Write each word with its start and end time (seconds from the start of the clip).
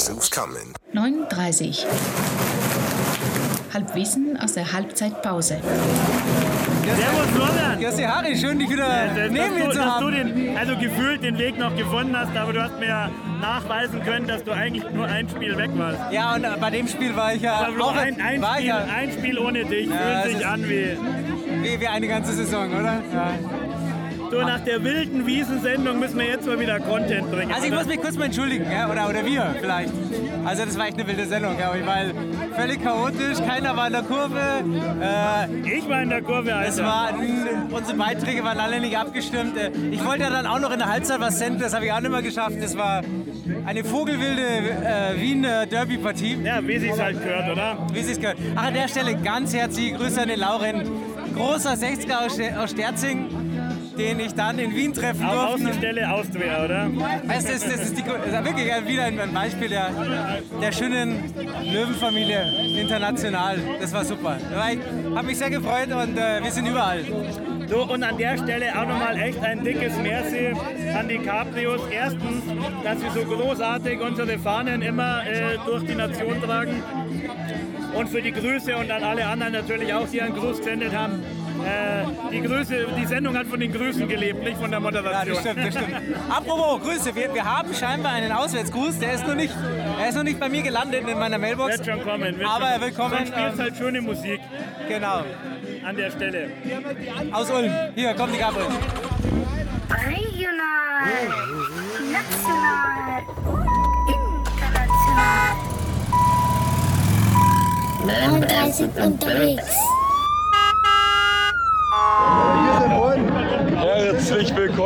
Guess 0.00 0.08
who's 0.08 0.30
coming? 0.30 0.72
9.30 0.94 1.84
Halbwissen 3.74 4.38
aus 4.40 4.54
der 4.54 4.72
Halbzeitpause. 4.72 5.58
Servus 6.96 7.26
Florian. 7.34 7.80
Ja, 7.80 8.16
Harry, 8.16 8.34
schön 8.34 8.58
dich 8.58 8.70
wieder 8.70 9.08
Dass 9.14 9.30
neben 9.30 9.54
mir 9.54 9.70
zu 9.70 9.76
dass 9.76 9.76
du 9.76 9.82
haben. 9.82 10.10
den, 10.12 10.56
also 10.56 10.74
gefühlt 10.78 11.22
den 11.22 11.36
Weg 11.36 11.58
noch 11.58 11.76
gefunden 11.76 12.16
hast, 12.16 12.34
aber 12.34 12.54
du 12.54 12.62
hast 12.62 12.78
mir 12.80 12.88
ja 12.88 13.10
nachweisen 13.42 14.02
können, 14.02 14.26
dass 14.26 14.42
du 14.42 14.52
eigentlich 14.52 14.90
nur 14.90 15.04
ein 15.04 15.28
Spiel 15.28 15.54
weg 15.58 15.70
warst. 15.74 16.00
Ja, 16.10 16.34
und 16.34 16.44
äh, 16.44 16.48
bei 16.58 16.70
dem 16.70 16.88
Spiel 16.88 17.14
war 17.14 17.34
ich 17.34 17.42
ja 17.42 17.56
Aber 17.56 17.72
bloß 17.72 17.88
auch 17.88 17.96
ein, 17.96 18.18
ein, 18.22 18.42
Spiel, 18.42 18.66
ja, 18.66 18.78
ein 18.78 19.12
Spiel 19.12 19.38
ohne 19.38 19.66
dich 19.66 19.86
Ja, 19.90 20.22
fühlt 20.22 20.36
sich 20.38 20.46
an 20.46 20.64
wie. 20.64 20.96
wie, 21.62 21.78
wie 21.78 21.86
eine 21.88 22.08
ganze 22.08 22.32
Saison, 22.32 22.70
oder? 22.72 23.02
Ja. 23.12 23.34
So 24.30 24.42
nach 24.42 24.60
der 24.60 24.82
wilden 24.84 25.26
Wiesensendung 25.26 25.98
müssen 25.98 26.18
wir 26.18 26.26
jetzt 26.26 26.46
mal 26.46 26.58
wieder 26.60 26.78
Content 26.78 27.30
bringen. 27.32 27.52
Also 27.52 27.66
ich 27.66 27.72
muss 27.72 27.86
mich 27.86 28.00
kurz 28.00 28.16
mal 28.16 28.26
entschuldigen, 28.26 28.64
ja? 28.70 28.88
oder, 28.88 29.08
oder 29.08 29.26
wir 29.26 29.56
vielleicht. 29.60 29.92
Also 30.44 30.64
das 30.64 30.78
war 30.78 30.86
echt 30.86 30.98
eine 30.98 31.06
wilde 31.08 31.26
Sendung, 31.26 31.56
glaube 31.56 31.78
ich, 31.80 31.86
weil 31.86 32.12
völlig 32.56 32.82
chaotisch, 32.82 33.38
keiner 33.46 33.76
war 33.76 33.88
in 33.88 33.92
der 33.92 34.02
Kurve. 34.02 34.38
Äh, 35.02 35.68
ich 35.76 35.88
war 35.88 36.02
in 36.02 36.10
der 36.10 36.22
Kurve, 36.22 36.54
Alter. 36.54 36.68
es 36.68 36.78
war, 36.80 37.10
unsere 37.70 37.96
Beiträge 37.98 38.44
waren 38.44 38.58
alle 38.58 38.80
nicht 38.80 38.96
abgestimmt. 38.96 39.56
Äh, 39.56 39.70
Ich 39.90 40.04
wollte 40.04 40.22
ja 40.22 40.30
dann 40.30 40.46
auch 40.46 40.60
noch 40.60 40.70
in 40.72 40.78
der 40.78 40.88
Halbzeit 40.90 41.18
was 41.20 41.38
senden, 41.38 41.60
das 41.60 41.74
habe 41.74 41.86
ich 41.86 41.92
auch 41.92 42.00
nicht 42.00 42.10
mehr 42.12 42.22
geschafft. 42.22 42.56
Das 42.60 42.76
war 42.76 43.02
eine 43.66 43.82
vogelwilde 43.84 44.42
äh, 44.42 45.20
Wien-Derby-Partie. 45.20 46.38
ja, 46.44 46.66
wie 46.66 46.78
sich's 46.78 47.00
halt 47.00 47.20
gehört, 47.22 47.50
oder? 47.50 47.76
wie 47.92 48.00
Sie 48.02 48.12
es 48.12 48.20
gehört. 48.20 48.38
Ach, 48.54 48.66
an 48.66 48.74
der 48.74 48.86
Stelle 48.88 49.16
ganz 49.16 49.52
herzliche 49.54 49.96
Grüße 49.96 50.22
an 50.22 50.28
den 50.28 50.38
Lauren. 50.40 50.88
Großer 51.34 51.74
60er 51.74 52.26
aus, 52.26 52.34
Ste- 52.34 52.58
aus 52.60 52.70
Sterzing, 52.72 53.28
den 54.00 54.18
ich 54.20 54.34
dann 54.34 54.58
in 54.58 54.74
Wien 54.74 54.94
treffen 54.94 55.20
durfte. 55.20 55.54
Außenstelle 55.54 56.10
Austria, 56.10 56.64
oder? 56.64 56.90
Das 57.28 57.44
ist, 57.44 57.66
das 57.66 57.80
ist, 57.82 57.98
die, 57.98 58.02
das 58.02 58.26
ist 58.26 58.44
wirklich 58.44 58.66
wieder 58.86 59.04
ein 59.04 59.20
ein 59.20 59.34
Beispiel 59.34 59.68
der, 59.68 59.90
der 60.60 60.72
schönen 60.72 61.32
Löwenfamilie 61.62 62.42
international. 62.80 63.58
Das 63.80 63.92
war 63.92 64.04
super. 64.04 64.38
Ich 64.38 65.14
habe 65.14 65.26
mich 65.26 65.38
sehr 65.38 65.50
gefreut 65.50 65.92
und 65.92 66.16
äh, 66.16 66.42
wir 66.42 66.50
sind 66.50 66.66
überall. 66.66 67.04
So, 67.68 67.84
und 67.84 68.02
an 68.02 68.16
der 68.16 68.36
Stelle 68.38 68.72
auch 68.76 68.86
nochmal 68.86 69.16
echt 69.20 69.40
ein 69.44 69.62
dickes 69.62 69.96
Merci 69.98 70.52
an 70.98 71.08
die 71.08 71.18
Cabrios. 71.18 71.82
Erstens, 71.92 72.42
dass 72.82 73.00
sie 73.00 73.10
so 73.10 73.24
großartig 73.24 74.00
unsere 74.00 74.38
Fahnen 74.38 74.82
immer 74.82 75.24
äh, 75.26 75.58
durch 75.66 75.84
die 75.84 75.94
Nation 75.94 76.40
tragen. 76.42 76.82
Und 77.94 78.08
für 78.08 78.22
die 78.22 78.32
Grüße 78.32 78.76
und 78.76 78.90
an 78.90 79.02
alle 79.02 79.26
anderen 79.26 79.52
natürlich 79.52 79.92
auch, 79.92 80.08
die 80.08 80.22
einen 80.22 80.34
Gruß 80.34 80.58
gesendet 80.58 80.96
haben. 80.96 81.22
Äh, 81.64 82.04
die, 82.32 82.40
Grüße, 82.40 82.86
die 82.96 83.06
Sendung 83.06 83.36
hat 83.36 83.46
von 83.46 83.60
den 83.60 83.72
Grüßen 83.72 84.08
gelebt, 84.08 84.42
nicht 84.42 84.56
von 84.56 84.70
der 84.70 84.78
Ja, 84.78 84.84
Moderation. 84.84 85.34
das 85.34 85.40
stimmt, 85.40 85.66
das 85.66 85.74
stimmt. 85.74 85.94
Apropos 86.30 86.80
Grüße, 86.82 87.14
wir, 87.14 87.32
wir 87.34 87.44
haben 87.44 87.74
scheinbar 87.74 88.12
einen 88.12 88.32
Auswärtsgruß. 88.32 88.98
Der 88.98 89.12
ist 89.14 89.26
noch 89.26 89.34
nicht, 89.34 89.54
er 90.00 90.08
ist 90.08 90.14
noch 90.16 90.22
nicht 90.22 90.38
bei 90.40 90.48
mir 90.48 90.62
gelandet 90.62 91.06
in 91.08 91.18
meiner 91.18 91.38
Mailbox. 91.38 91.78
Wird 91.78 91.86
schon 91.86 92.02
kommen. 92.04 92.38
Wird 92.38 92.48
Aber 92.48 92.66
er 92.66 92.80
will 92.80 92.92
kommen. 92.92 93.10
Sonst 93.16 93.28
spielst 93.28 93.54
Ähm, 93.54 93.58
halt 93.60 93.76
schöne 93.76 94.00
Musik 94.00 94.40
genau. 94.88 95.24
an 95.86 95.96
der 95.96 96.10
Stelle. 96.10 96.50
Aus 97.32 97.50
Ulm. 97.50 97.70
Hier 97.94 98.14
kommt 98.14 98.34
die 98.34 98.38
Gabriel. 98.38 98.66
Regional, 99.90 101.28
national, 102.12 103.22
international. 104.06 105.56
39 108.06 108.88
unterwegs. 109.04 109.76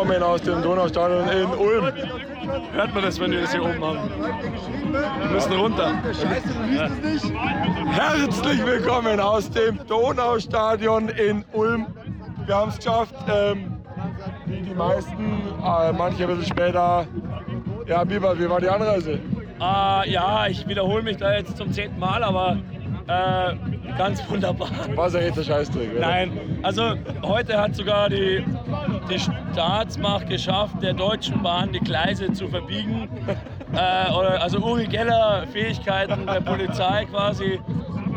Herzlich 0.06 0.16
willkommen 0.16 0.22
aus 0.22 0.42
dem 0.42 0.62
Donaustadion 0.62 1.28
in 1.28 1.46
Ulm. 1.46 1.92
Hört 2.72 2.94
man 2.94 3.04
das, 3.04 3.18
wenn 3.18 3.30
wir 3.30 3.40
das 3.40 3.52
hier 3.52 3.62
oben 3.62 3.82
haben? 3.82 4.10
Wir 4.92 5.30
müssen 5.30 5.52
runter. 5.54 5.94
Herzlich 7.90 8.66
willkommen 8.66 9.18
aus 9.18 9.50
dem 9.50 9.78
Donaustadion 9.86 11.08
in 11.08 11.42
Ulm. 11.54 11.86
Wir 12.44 12.54
haben 12.54 12.68
es 12.68 12.76
geschafft, 12.76 13.14
ähm, 13.28 13.78
wie 14.44 14.60
die 14.60 14.74
meisten, 14.74 15.42
äh, 15.64 15.92
manche 15.92 16.24
ein 16.24 16.36
bisschen 16.36 16.54
später. 16.54 17.06
Ja, 17.86 18.04
Biber, 18.04 18.38
wie 18.38 18.50
war 18.50 18.60
die 18.60 18.68
Anreise? 18.68 19.12
Äh, 19.12 20.10
ja, 20.10 20.46
ich 20.48 20.68
wiederhole 20.68 21.02
mich 21.02 21.16
da 21.16 21.32
jetzt 21.32 21.56
zum 21.56 21.72
zehnten 21.72 21.98
Mal, 21.98 22.22
aber 22.22 22.58
äh, 23.06 23.54
ganz 23.96 24.22
wunderbar. 24.28 24.68
War 24.94 25.06
es 25.06 25.14
ja 25.14 25.20
jetzt 25.20 25.38
der 25.38 25.44
Scheißdreck, 25.44 25.92
oder? 25.92 26.00
Nein, 26.00 26.58
also 26.62 26.94
heute 27.22 27.58
hat 27.58 27.74
sogar 27.74 28.10
die, 28.10 28.44
die 29.08 29.18
Staatsmacht 29.18 30.28
geschafft, 30.28 30.82
der 30.82 30.94
Deutschen 30.94 31.42
Bahn 31.42 31.72
die 31.72 31.80
Gleise 31.80 32.32
zu 32.32 32.48
verbiegen. 32.48 33.08
Äh, 33.74 34.12
oder, 34.12 34.40
also 34.40 34.58
Uri 34.58 34.86
Geller 34.86 35.48
Fähigkeiten 35.52 36.26
der 36.28 36.40
Polizei 36.40 37.06
quasi. 37.06 37.58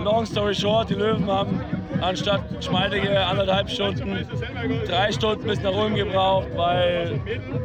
Long 0.03 0.23
story 0.23 0.53
short, 0.53 0.91
die 0.91 0.93
Löwen 0.93 1.25
haben 1.25 1.59
anstatt 2.01 2.41
schmaltige 2.63 3.25
anderthalb 3.25 3.69
Stunden 3.69 4.27
drei 4.85 5.11
Stunden 5.11 5.47
bis 5.47 5.61
nach 5.61 5.73
Ulm 5.73 5.95
gebraucht, 5.95 6.47
weil 6.55 7.19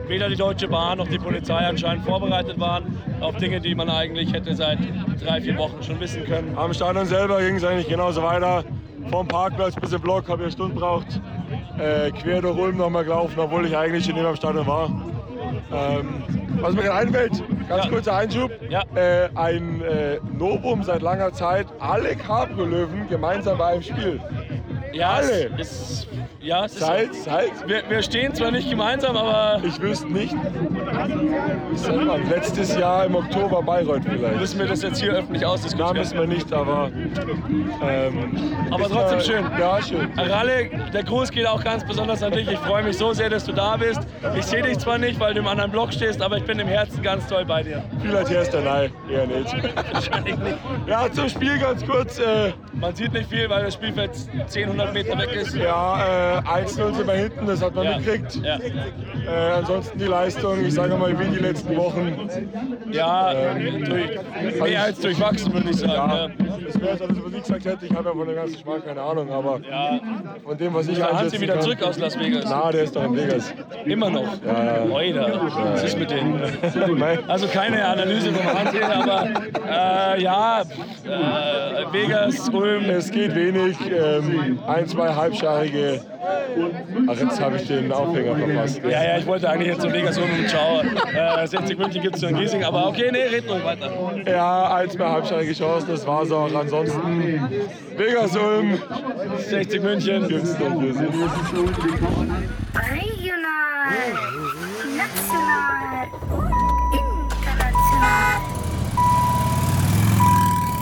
weder 0.07 0.29
die 0.29 0.37
Deutsche 0.37 0.69
Bahn 0.69 0.99
noch 0.99 1.09
die 1.09 1.19
Polizei 1.19 1.67
anscheinend 1.67 2.05
vorbereitet 2.05 2.59
waren 2.59 2.99
auf 3.21 3.37
Dinge, 3.37 3.61
die 3.61 3.75
man 3.75 3.89
eigentlich 3.91 4.33
hätte 4.33 4.55
seit 4.55 4.79
drei, 5.23 5.41
vier 5.41 5.57
Wochen 5.57 5.83
schon 5.83 6.01
wissen 6.01 6.25
können. 6.25 6.57
Am 6.57 6.73
Stadion 6.73 7.07
selber 7.07 7.41
ging 7.41 7.57
es 7.57 7.65
eigentlich 7.65 7.89
genauso 7.89 8.23
weiter. 8.23 8.65
Vom 9.11 9.27
Parkplatz 9.29 9.75
bis 9.75 9.93
im 9.93 10.01
Block 10.01 10.29
habe 10.29 10.43
ich 10.43 10.47
eine 10.47 10.53
Stunde 10.53 10.75
gebraucht. 10.75 11.21
Äh, 11.79 12.11
quer 12.13 12.43
durch 12.43 12.57
Ulm 12.59 12.77
nochmal 12.77 13.05
gelaufen, 13.05 13.39
obwohl 13.39 13.67
ich 13.67 13.77
eigentlich 13.77 14.05
schon 14.05 14.17
immer 14.17 14.29
am 14.31 14.37
Stadion 14.37 14.67
war. 14.67 14.91
Ähm, 15.73 16.23
was 16.61 16.75
mir 16.75 16.83
gerade 16.83 16.99
einfällt, 17.07 17.43
ganz 17.69 17.85
Ja. 17.85 17.91
kurzer 17.91 18.17
Einschub. 18.17 18.51
Ja. 18.69 18.83
Äh, 18.95 19.31
ein 19.35 19.81
äh, 19.83 20.19
Novum 20.39 20.83
seit 20.83 21.03
langer 21.03 21.33
Zeit, 21.33 21.67
alle 21.79 22.15
Cabrio-Löwen 22.15 23.09
gemeinsam 23.09 23.59
bei 23.59 23.67
einem 23.67 23.83
Spiel. 23.83 24.21
Ja, 24.93 25.13
Alle. 25.15 25.51
Es, 25.59 25.73
ist, 25.73 26.09
ja, 26.43 26.65
es 26.65 26.73
ist 26.73 26.81
Seit, 26.81 27.15
seit, 27.15 27.69
wir, 27.69 27.83
wir 27.89 28.03
stehen 28.03 28.35
zwar 28.35 28.51
nicht 28.51 28.69
gemeinsam, 28.69 29.17
aber 29.17 29.63
ich 29.65 29.81
wüsste 29.81 30.09
nicht, 30.13 30.35
seit 31.75 32.07
wann? 32.07 32.29
letztes 32.29 32.77
Jahr 32.77 33.07
im 33.07 33.15
Oktober 33.15 33.63
Bayreuth 33.63 34.03
vielleicht. 34.05 34.41
müssen 34.41 34.59
wir 34.59 34.67
das 34.67 34.83
jetzt 34.83 35.01
hier 35.01 35.13
öffentlich 35.13 35.43
Da 35.43 35.49
ausdiskutieren. 35.49 35.97
müssen 35.97 36.19
wir 36.19 36.27
nicht, 36.27 36.53
aber. 36.53 36.91
Ähm, 37.83 38.37
Aber 38.71 38.85
trotzdem 38.89 39.19
ja- 39.19 39.25
schön. 39.25 39.45
Ja, 39.59 39.83
schön. 39.83 40.09
Ralle, 40.19 40.71
der 40.93 41.03
Gruß 41.05 41.31
geht 41.31 41.47
auch 41.47 41.63
ganz 41.63 41.85
besonders 41.87 42.23
an 42.23 42.33
dich. 42.33 42.51
Ich 42.51 42.59
freue 42.59 42.83
mich 42.83 42.97
so 42.99 43.13
sehr, 43.13 43.31
dass 43.31 43.45
du 43.45 43.53
da 43.53 43.77
bist. 43.77 44.01
Ich 44.37 44.45
sehe 44.45 44.63
dich 44.63 44.79
zwar 44.79 44.99
nicht, 44.99 45.19
weil 45.21 45.35
du 45.35 45.41
im 45.41 45.47
anderen 45.47 45.71
Block 45.71 45.93
stehst, 45.93 46.21
aber 46.23 46.37
ich 46.39 46.45
bin 46.45 46.59
im 46.59 46.69
Herzen 46.69 47.03
ganz 47.03 47.27
toll 47.27 47.45
bei 47.45 47.63
dir. 47.63 47.83
Vielleicht 48.01 48.31
erst 48.31 48.53
der 48.53 48.63
Nein, 48.63 48.93
eher 49.11 49.27
nicht. 49.27 49.55
Wahrscheinlich 49.93 50.37
nicht. 50.39 50.57
Ja, 50.87 51.11
zum 51.13 51.29
Spiel 51.29 51.59
ganz 51.59 51.85
kurz. 51.87 52.19
Äh, 52.19 52.53
Man 52.75 52.95
sieht 52.95 53.13
nicht 53.13 53.29
viel, 53.31 53.49
weil 53.49 53.65
das 53.65 53.75
Spielfeld 53.75 54.11
10, 54.47 54.65
100 54.69 54.93
Meter 54.95 55.19
weg 55.19 55.33
ist. 55.35 55.55
ja, 55.57 56.32
äh, 56.32 56.32
1-0 56.41 56.95
sind 56.95 57.07
wir 57.07 57.15
hinten, 57.15 57.47
das 57.47 57.63
hat 57.63 57.75
man 57.75 57.85
Ja. 57.85 57.97
mitgekriegt. 57.99 58.41
Ja, 58.45 58.59
Äh, 58.59 59.53
ansonsten 59.59 59.99
die 59.99 60.05
Leistung, 60.07 60.65
ich 60.65 60.75
sage 60.75 60.97
mal, 60.97 61.17
wie 61.19 61.25
die 61.27 61.39
letzten 61.39 61.77
Wochen. 61.77 62.29
ja 62.91 63.33
durch, 63.55 64.61
mehr 64.61 64.83
als 64.83 64.99
durchwachsen, 65.01 65.53
würde 65.53 65.71
ich 65.71 65.77
sagen. 65.77 65.93
Ja, 65.93 66.27
Ja. 66.27 66.29
das 66.67 66.81
wäre 66.81 66.95
es, 66.95 67.03
also, 67.03 67.25
was 67.25 67.33
ich 67.33 67.43
gesagt 67.43 67.65
hätte. 67.65 67.87
Ich 67.87 67.95
habe 67.95 68.09
ja 68.09 68.15
von 68.15 68.27
dem 68.27 68.37
ganzen 68.37 68.59
Schmarrn 68.59 68.85
keine 68.85 69.01
Ahnung, 69.01 69.31
aber 69.33 69.61
Ja. 69.69 70.01
von 70.45 70.57
dem, 70.59 70.75
was 70.75 70.89
ich 70.89 71.01
Hansi 71.03 71.15
einschätzen 71.17 71.41
wieder 71.41 71.55
kann- 71.55 71.63
zurück 71.63 71.83
aus 71.85 71.99
Las 71.99 72.19
Vegas. 72.19 72.45
Na, 72.49 72.71
der 72.73 72.83
ist 72.85 72.97
doch 72.97 73.05
in 73.05 73.17
Vegas. 73.17 73.55
Immer 73.85 74.11
noch. 74.11 74.23
Ja. 74.45 74.83
Oida. 74.91 75.41
Was 75.73 75.85
ist 75.85 75.99
mit 75.99 76.11
denen? 76.11 76.41
Also 77.29 77.47
keine 77.49 77.85
Analyse 77.85 78.33
vom 78.33 78.59
Hansi, 78.59 78.79
aber 78.83 79.29
äh, 80.17 80.23
ja, 80.23 80.63
äh, 80.63 81.93
Vegas, 81.93 82.49
Ulm. 82.49 82.85
Es 82.91 83.11
geht 83.11 83.35
wenig. 83.35 83.77
Ähm, 83.91 84.59
ein, 84.67 84.87
zwei 84.87 85.15
halbscharige. 85.15 86.01
Ach, 87.09 87.17
jetzt 87.19 87.41
habe 87.41 87.57
ich 87.57 87.67
den 87.67 87.91
Aufhänger 87.91 88.37
verpasst. 88.37 88.81
Ja, 88.85 89.03
ja, 89.03 89.19
ich 89.19 89.27
wollte 89.27 89.49
eigentlich 89.49 89.69
jetzt 89.69 89.83
zu 89.83 89.93
Vegas 89.93 90.17
Ulm 90.19 90.31
und 90.39 90.51
schau. 90.51 90.83
Äh, 91.43 91.47
60 91.47 91.79
München 91.79 92.03
gibt 92.03 92.17
es 92.17 92.23
in 92.23 92.37
Giesing, 92.37 92.63
aber 92.63 92.89
okay, 92.89 93.11
nee, 93.11 93.25
red 93.25 93.49
ruhig 93.51 93.65
weiter. 93.65 93.91
Ja, 94.27 94.75
ein, 94.75 94.91
zwei 94.91 95.09
halbscharige 95.09 95.53
Chancen, 95.53 95.89
das 95.89 96.07
war's 96.07 96.31
auch. 96.31 96.55
Ansonsten 96.55 97.49
Vegas 97.97 98.37
Ulm 98.37 98.81
60 99.39 99.83
München. 99.83 100.29
gibt's 100.29 100.59
noch 100.59 100.81
für 100.81 100.93
sie. 100.93 101.07
Regional, 102.75 103.33
national, 104.97 106.07
international. 106.93 108.43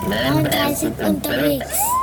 39 0.09 0.93
unterwegs. 1.07 2.00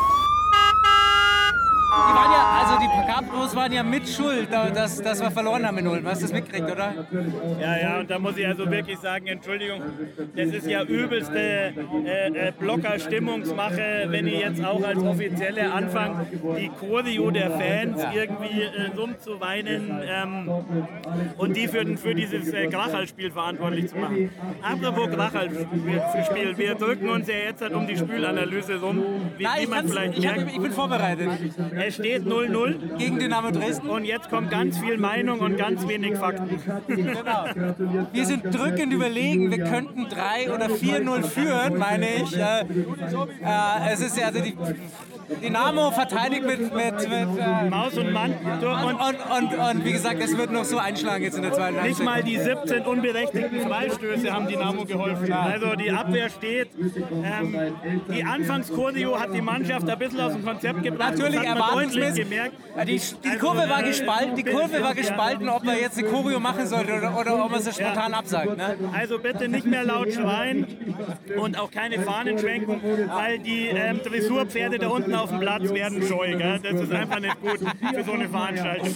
Die 3.51 3.55
waren 3.55 3.71
ja, 3.71 3.83
mit 3.83 4.07
Schuld, 4.07 4.49
da- 4.51 4.69
dass, 4.69 5.01
dass 5.01 5.21
wir 5.21 5.31
verloren 5.31 5.65
haben 5.65 5.77
in 5.77 5.87
Ulm. 5.87 6.05
Hast 6.05 6.21
du 6.21 6.25
das 6.25 6.33
mitgekriegt, 6.33 6.69
oder? 6.69 6.93
Ja, 7.61 7.77
ja, 7.79 7.99
und 7.99 8.09
da 8.09 8.19
muss 8.19 8.37
ich 8.37 8.45
also 8.47 8.69
wirklich 8.69 8.97
sagen, 8.99 9.27
Entschuldigung, 9.27 9.81
das 10.35 10.47
ist 10.49 10.67
ja 10.67 10.83
übelste 10.83 11.39
äh, 11.39 12.27
äh, 12.27 12.51
Blocker-Stimmungsmache, 12.59 14.05
wenn 14.07 14.27
ich 14.27 14.39
jetzt 14.41 14.63
auch 14.63 14.83
als 14.83 15.01
Offizielle 15.01 15.71
anfange, 15.71 16.27
die 16.59 16.69
Choreo 16.69 17.31
der 17.31 17.51
Fans 17.51 18.01
irgendwie 18.13 18.61
äh, 18.63 18.91
rumzuweinen 18.97 20.01
ähm, 20.05 20.49
und 21.37 21.55
die 21.55 21.67
für, 21.67 21.85
für 21.97 22.15
dieses 22.15 22.51
äh, 22.53 22.67
Grachal-Spiel 22.67 23.31
verantwortlich 23.31 23.87
zu 23.87 23.97
machen. 23.97 24.29
Apropos 24.61 25.09
Grachal-Spiel, 25.09 26.57
wir 26.57 26.75
drücken 26.75 27.09
uns 27.09 27.27
ja 27.27 27.35
jetzt 27.47 27.61
halt 27.61 27.73
um 27.73 27.87
die 27.87 27.97
Spielanalyse 27.97 28.79
rum, 28.81 29.03
wie, 29.37 29.43
Nein, 29.43 29.53
wie 29.59 29.63
ich, 29.63 29.69
man 29.69 29.87
vielleicht 29.87 30.17
ich, 30.17 30.27
hab, 30.27 30.37
ich 30.37 30.59
bin 30.59 30.71
vorbereitet. 30.71 31.29
Es 31.75 31.95
steht 31.95 32.23
0-0 32.23 32.97
Gegen 32.97 33.17
Dynamo 33.37 33.51
Dresden. 33.51 33.89
und 33.89 34.05
jetzt 34.05 34.29
kommt 34.29 34.49
ganz 34.49 34.77
viel 34.77 34.97
Meinung 34.97 35.39
und 35.39 35.57
ganz 35.57 35.87
wenig 35.87 36.17
Fakten. 36.17 36.59
Genau. 36.87 37.45
Wir 38.11 38.25
sind 38.25 38.43
drückend 38.53 38.93
überlegen, 38.93 39.51
wir 39.51 39.63
könnten 39.63 40.07
3 40.09 40.53
oder 40.53 40.67
4-0 40.67 41.23
führen, 41.23 41.77
meine 41.77 42.07
ich. 42.15 42.35
Äh, 42.35 42.61
äh, 42.61 43.93
es 43.93 44.01
ist 44.01 44.17
ja 44.17 44.27
also 44.27 44.39
die 44.39 44.55
Dynamo 45.41 45.91
verteidigt 45.91 46.45
mit, 46.45 46.59
mit, 46.73 46.73
mit 46.73 47.39
äh, 47.39 47.69
Maus 47.69 47.97
und 47.97 48.11
Mann. 48.11 48.33
Du, 48.61 48.67
und, 48.69 48.95
und 48.95 49.17
und, 49.37 49.59
und, 49.59 49.85
wie 49.85 49.91
gesagt, 49.91 50.21
es 50.21 50.37
wird 50.37 50.51
noch 50.51 50.63
so 50.63 50.77
einschlagen 50.77 51.23
jetzt 51.23 51.35
in 51.35 51.43
der 51.43 51.53
zweiten 51.53 51.75
Nicht 51.75 51.99
Halbzeit. 51.99 52.05
mal 52.05 52.23
die 52.23 52.37
17 52.37 52.81
unberechtigten 52.83 53.61
Freistöße 53.61 54.31
haben 54.31 54.47
Dynamo 54.47 54.85
geholfen. 54.85 55.31
Also 55.31 55.75
die 55.75 55.91
Abwehr 55.91 56.29
steht. 56.29 56.69
Ähm, 57.23 57.55
die 58.13 58.23
Anfangskurdio 58.23 59.19
hat 59.19 59.33
die 59.33 59.41
Mannschaft 59.41 59.89
ein 59.89 59.99
bisschen 59.99 60.19
aus 60.21 60.33
dem 60.33 60.45
Konzept 60.45 60.83
gebracht. 60.83 61.17
Natürlich 61.17 61.41
erwartungsmäßig. 61.41 62.23
gemerkt. 62.29 62.53
Ja, 62.75 62.85
Die, 62.85 62.97
die 62.97 63.29
Also, 63.29 63.39
Kurve 63.45 63.69
war 63.69 63.81
äh, 63.83 63.87
gespalten, 63.87 64.35
die 64.35 64.43
Kurve 64.43 64.81
war 64.81 64.95
gespalten, 64.95 65.49
ob 65.49 65.63
man 65.63 65.77
jetzt 65.77 65.97
eine 65.97 66.07
Choreo 66.07 66.39
machen 66.39 66.67
sollte 66.67 66.93
oder, 66.93 67.17
oder 67.19 67.43
ob 67.45 67.51
man 67.51 67.61
sie 67.61 67.71
spontan 67.71 68.13
absagt. 68.13 68.57
Ne? 68.57 68.77
Also 68.93 69.19
bitte 69.19 69.47
nicht 69.47 69.65
mehr 69.65 69.83
laut 69.83 70.13
schreien 70.13 70.65
und 71.37 71.59
auch 71.59 71.71
keine 71.71 71.99
Fahnen 72.01 72.37
schwenken, 72.37 72.81
weil 73.13 73.39
die 73.39 73.67
ähm, 73.67 73.99
Dressurpferde 74.03 74.77
da 74.79 74.87
unten 74.87 75.15
auf 75.21 75.29
dem 75.29 75.39
Platz 75.39 75.63
werden 75.73 76.01
scheu. 76.03 76.35
Gell? 76.37 76.59
Das 76.63 76.81
ist 76.81 76.91
einfach 76.91 77.19
nicht 77.19 77.41
gut 77.41 77.59
für 77.95 78.03
so 78.03 78.11
eine 78.13 78.29
Veranstaltung. 78.29 78.87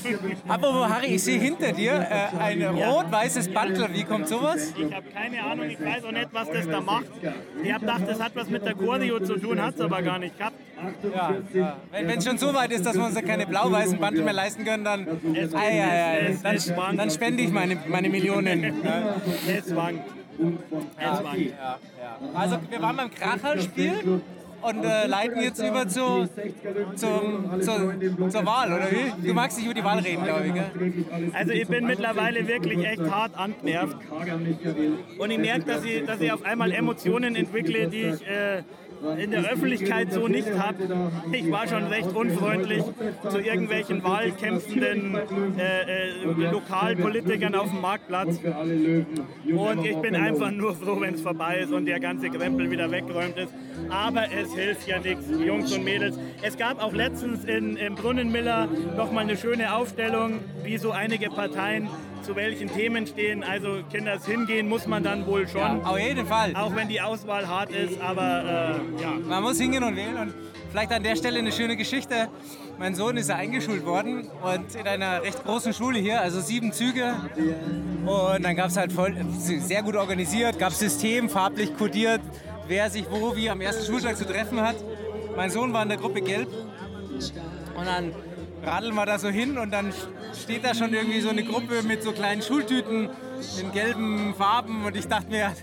Aber 0.47 0.89
Harry, 0.89 1.07
ich 1.07 1.23
sehe 1.23 1.39
hinter 1.39 1.71
dir 1.71 1.93
äh, 1.93 2.37
ein 2.37 2.63
rot-weißes 2.63 3.49
Bandel. 3.53 3.87
Wie 3.93 4.03
kommt 4.03 4.27
sowas? 4.27 4.73
Ich 4.77 4.93
habe 4.93 5.05
keine 5.13 5.43
Ahnung, 5.43 5.69
ich 5.69 5.79
weiß 5.83 6.03
auch 6.05 6.11
nicht, 6.11 6.29
was 6.31 6.49
das 6.51 6.67
da 6.67 6.81
macht. 6.81 7.05
Ich 7.63 7.71
habe 7.73 7.79
gedacht, 7.85 8.01
das 8.07 8.19
hat 8.21 8.31
was 8.35 8.49
mit 8.49 8.65
der 8.65 8.75
Choreo 8.75 9.19
zu 9.19 9.37
tun, 9.37 9.61
hat 9.61 9.75
es 9.75 9.81
aber 9.81 10.01
gar 10.01 10.19
nicht 10.19 10.37
gehabt. 10.37 10.55
Ja, 11.13 11.33
ja. 11.53 11.77
Wenn 11.91 12.09
es 12.17 12.25
schon 12.25 12.37
so 12.39 12.53
weit 12.53 12.71
ist, 12.71 12.85
dass 12.85 12.95
wir 12.95 13.05
uns 13.05 13.13
da 13.13 13.21
keine 13.21 13.45
blau-weißen 13.45 13.99
Bandel 13.99 14.23
mehr 14.23 14.33
leisten 14.33 14.65
können, 14.65 14.83
dann, 14.83 15.07
Es- 15.35 15.53
ei, 15.53 15.59
ei, 15.59 15.83
ei, 15.83 16.19
es- 16.29 16.41
dann, 16.41 16.55
es 16.55 16.73
dann 16.75 17.11
spende 17.11 17.43
ich 17.43 17.51
meine, 17.51 17.77
meine 17.87 18.09
Millionen. 18.09 18.63
Ja. 18.83 19.15
Es 19.47 19.75
wankt. 19.75 20.03
Es 20.39 21.23
wankt. 21.23 21.37
Ja, 21.37 21.77
ja. 22.01 22.17
Also 22.33 22.57
wir 22.69 22.81
waren 22.81 22.97
beim 22.97 23.11
Kracherspiel 23.13 24.21
und 24.61 24.83
äh, 24.83 25.07
leiten 25.07 25.41
jetzt 25.41 25.59
über 25.59 25.87
zu, 25.87 26.29
zum, 26.95 27.61
zu, 27.61 28.29
zur 28.29 28.45
Wahl, 28.45 28.73
oder 28.73 28.91
wie? 28.91 29.27
Du 29.27 29.33
magst 29.33 29.57
nicht 29.57 29.65
über 29.65 29.73
die 29.73 29.83
Wahl 29.83 29.99
reden, 29.99 30.23
glaube 30.23 30.47
ich. 30.47 30.53
Gell? 30.53 31.31
Also 31.33 31.51
ich 31.53 31.67
bin 31.67 31.85
mittlerweile 31.85 32.47
wirklich 32.47 32.85
echt 32.85 33.09
hart 33.09 33.35
angenervt. 33.35 33.97
Und 35.17 35.31
ich 35.31 35.37
merke, 35.37 35.65
dass 35.65 35.83
ich, 35.83 36.05
dass 36.05 36.21
ich 36.21 36.31
auf 36.31 36.43
einmal 36.43 36.71
Emotionen 36.71 37.35
entwickle, 37.35 37.87
die 37.87 38.01
ich 38.03 38.27
äh, 38.27 38.63
in 39.17 39.31
der 39.31 39.51
Öffentlichkeit 39.51 40.11
so 40.13 40.27
nicht 40.27 40.49
habe. 40.57 41.11
Ich 41.31 41.51
war 41.51 41.67
schon 41.67 41.85
recht 41.87 42.13
unfreundlich 42.15 42.83
zu 43.29 43.39
irgendwelchen 43.39 44.03
wahlkämpfenden 44.03 45.15
äh, 45.57 46.11
äh, 46.11 46.51
Lokalpolitikern 46.51 47.55
auf 47.55 47.69
dem 47.69 47.81
Marktplatz. 47.81 48.39
Und 48.39 49.85
ich 49.85 49.97
bin 49.97 50.15
einfach 50.15 50.51
nur 50.51 50.75
froh, 50.75 50.99
wenn 50.99 51.15
es 51.15 51.21
vorbei 51.21 51.59
ist 51.59 51.71
und 51.71 51.85
der 51.85 51.99
ganze 51.99 52.29
Krempel 52.29 52.69
wieder 52.69 52.91
weggeräumt 52.91 53.37
ist. 53.37 53.53
Aber 53.89 54.25
es 54.31 54.53
hilft 54.53 54.87
ja 54.87 54.99
nichts, 54.99 55.25
Jungs 55.43 55.71
und 55.71 55.83
Mädels. 55.83 56.17
Es 56.41 56.57
gab 56.57 56.81
auch 56.81 56.93
letztens 56.93 57.45
in, 57.45 57.77
im 57.77 57.95
Brunnenmiller 57.95 58.67
noch 58.95 59.11
mal 59.11 59.21
eine 59.21 59.37
schöne 59.37 59.73
Aufstellung, 59.73 60.39
wie 60.63 60.77
so 60.77 60.91
einige 60.91 61.29
Parteien 61.29 61.89
zu 62.21 62.35
welchen 62.35 62.71
Themen 62.71 63.07
stehen. 63.07 63.43
Also 63.43 63.79
Kinders 63.91 64.25
hingehen 64.25 64.69
muss 64.69 64.87
man 64.87 65.03
dann 65.03 65.25
wohl 65.25 65.47
schon. 65.47 65.83
Auf 65.83 65.99
jeden 65.99 66.25
Fall. 66.25 66.55
Auch 66.55 66.75
wenn 66.75 66.87
die 66.87 67.01
Auswahl 67.01 67.47
hart 67.47 67.71
ist, 67.71 67.99
aber 68.01 68.79
äh, 68.97 69.01
ja. 69.01 69.11
Man 69.27 69.43
muss 69.43 69.59
hingehen 69.59 69.83
und 69.83 69.95
wählen. 69.95 70.17
Und 70.17 70.33
vielleicht 70.69 70.91
an 70.91 71.03
der 71.03 71.15
Stelle 71.15 71.39
eine 71.39 71.51
schöne 71.51 71.75
Geschichte. 71.75 72.29
Mein 72.79 72.95
Sohn 72.95 73.17
ist 73.17 73.29
ja 73.29 73.35
eingeschult 73.35 73.85
worden 73.85 74.27
und 74.41 74.73
in 74.73 74.87
einer 74.87 75.21
recht 75.21 75.43
großen 75.43 75.71
Schule 75.71 75.99
hier, 75.99 76.19
also 76.19 76.41
sieben 76.41 76.71
Züge. 76.71 77.13
Und 78.05 78.43
dann 78.43 78.55
gab 78.55 78.69
es 78.69 78.77
halt 78.77 78.91
voll, 78.91 79.15
sehr 79.37 79.83
gut 79.83 79.95
organisiert, 79.95 80.57
gab 80.57 80.71
System, 80.71 81.29
farblich 81.29 81.75
kodiert, 81.77 82.21
wer 82.67 82.89
sich 82.89 83.05
wo 83.11 83.35
wie 83.35 83.49
am 83.51 83.61
ersten 83.61 83.85
Schultag 83.85 84.17
zu 84.17 84.25
treffen 84.25 84.61
hat. 84.61 84.77
Mein 85.35 85.51
Sohn 85.51 85.73
war 85.73 85.83
in 85.83 85.89
der 85.89 85.97
Gruppe 85.99 86.21
Gelb. 86.21 86.47
Und 87.77 87.85
dann 87.85 88.13
radeln 88.63 88.95
wir 88.95 89.05
da 89.05 89.19
so 89.19 89.29
hin 89.29 89.57
und 89.57 89.71
dann 89.71 89.93
steht 90.41 90.63
da 90.63 90.73
schon 90.73 90.93
irgendwie 90.93 91.21
so 91.21 91.29
eine 91.29 91.43
Gruppe 91.43 91.83
mit 91.83 92.03
so 92.03 92.11
kleinen 92.11 92.41
Schultüten 92.41 93.09
in 93.59 93.71
gelben 93.71 94.33
Farben 94.35 94.85
und 94.85 94.95
ich 94.95 95.07
dachte 95.07 95.29
mir, 95.29 95.53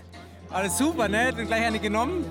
alles 0.51 0.77
super, 0.77 1.07
ne? 1.07 1.31
Und 1.37 1.47
gleich 1.47 1.65
eine 1.65 1.79
genommen. 1.79 2.25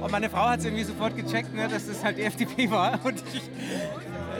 Und 0.00 0.12
meine 0.12 0.30
Frau 0.30 0.48
hat 0.48 0.60
es 0.60 0.64
irgendwie 0.64 0.84
sofort 0.84 1.16
gecheckt, 1.16 1.52
ne, 1.54 1.68
dass 1.68 1.86
das 1.86 2.04
halt 2.04 2.18
die 2.18 2.22
FDP 2.22 2.70
war. 2.70 3.00
Und 3.04 3.22
ich, 3.34 3.42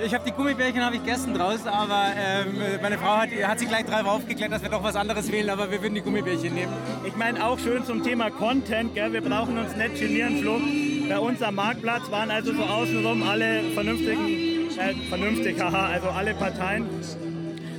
ich 0.06 0.14
habe 0.14 0.24
die 0.24 0.30
Gummibärchen 0.30 0.84
habe 0.84 0.96
ich 0.96 1.02
gegessen 1.04 1.34
draus, 1.34 1.66
aber 1.66 2.12
ähm, 2.16 2.80
meine 2.80 2.96
Frau 2.96 3.16
hat, 3.16 3.30
hat 3.30 3.58
sich 3.58 3.68
gleich 3.68 3.84
drauf 3.84 4.06
aufgeklärt, 4.06 4.52
dass 4.52 4.62
wir 4.62 4.70
doch 4.70 4.84
was 4.84 4.94
anderes 4.94 5.32
wählen, 5.32 5.50
aber 5.50 5.70
wir 5.70 5.82
würden 5.82 5.96
die 5.96 6.00
Gummibärchen 6.00 6.54
nehmen. 6.54 6.72
Ich 7.04 7.16
meine 7.16 7.44
auch 7.44 7.58
schön 7.58 7.84
zum 7.84 8.04
Thema 8.04 8.30
Content, 8.30 8.94
gell? 8.94 9.12
wir 9.12 9.20
brauchen 9.20 9.58
uns 9.58 9.74
nicht 9.74 9.98
genieren, 9.98 10.38
Flo. 10.38 10.60
Bei 11.08 11.18
uns 11.18 11.42
am 11.42 11.56
Marktplatz 11.56 12.08
waren 12.10 12.30
also 12.30 12.54
so 12.54 12.62
außenrum 12.62 13.24
alle 13.24 13.64
vernünftigen, 13.74 14.47
äh, 14.78 14.94
vernünftig, 15.08 15.56
haha, 15.60 15.86
also 15.94 16.08
alle 16.08 16.34
Parteien. 16.34 16.86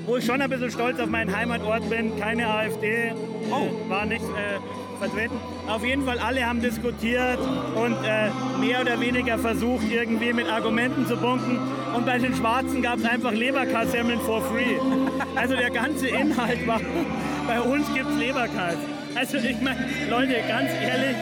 Wo 0.05 0.17
ich 0.17 0.25
schon 0.25 0.41
ein 0.41 0.49
bisschen 0.49 0.71
stolz 0.71 0.99
auf 0.99 1.07
meinen 1.09 1.35
Heimatort 1.35 1.87
bin, 1.89 2.19
keine 2.19 2.47
AfD, 2.47 3.13
oh. 3.51 3.69
war 3.89 4.05
nicht 4.05 4.23
äh, 4.23 4.59
vertreten. 4.99 5.35
Auf 5.67 5.85
jeden 5.85 6.03
Fall 6.03 6.17
alle 6.17 6.45
haben 6.45 6.61
diskutiert 6.61 7.37
und 7.75 7.93
äh, 8.03 8.29
mehr 8.59 8.81
oder 8.81 8.99
weniger 8.99 9.37
versucht, 9.37 9.83
irgendwie 9.91 10.33
mit 10.33 10.49
Argumenten 10.51 11.05
zu 11.05 11.15
punkten. 11.15 11.59
Und 11.95 12.05
bei 12.07 12.17
den 12.17 12.33
Schwarzen 12.33 12.81
gab 12.81 12.97
es 12.97 13.05
einfach 13.05 13.31
Leberkassemmeln 13.31 14.19
for 14.21 14.41
free. 14.41 14.77
Also 15.35 15.55
der 15.55 15.69
ganze 15.69 16.07
Inhalt 16.07 16.65
war, 16.67 16.81
bei 17.47 17.61
uns 17.61 17.85
gibt 17.93 18.09
es 18.09 18.17
Leberkas. 18.17 18.75
Also 19.15 19.37
ich 19.37 19.61
meine, 19.61 19.85
Leute, 20.09 20.33
ganz 20.47 20.69
ehrlich, 20.71 21.15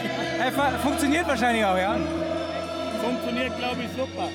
fu- 0.54 0.78
funktioniert 0.88 1.26
wahrscheinlich 1.28 1.64
auch, 1.64 1.76
ja? 1.76 1.96
funktioniert 3.02 3.56
glaube 3.58 3.76
ich 3.82 3.90
super. 3.96 4.28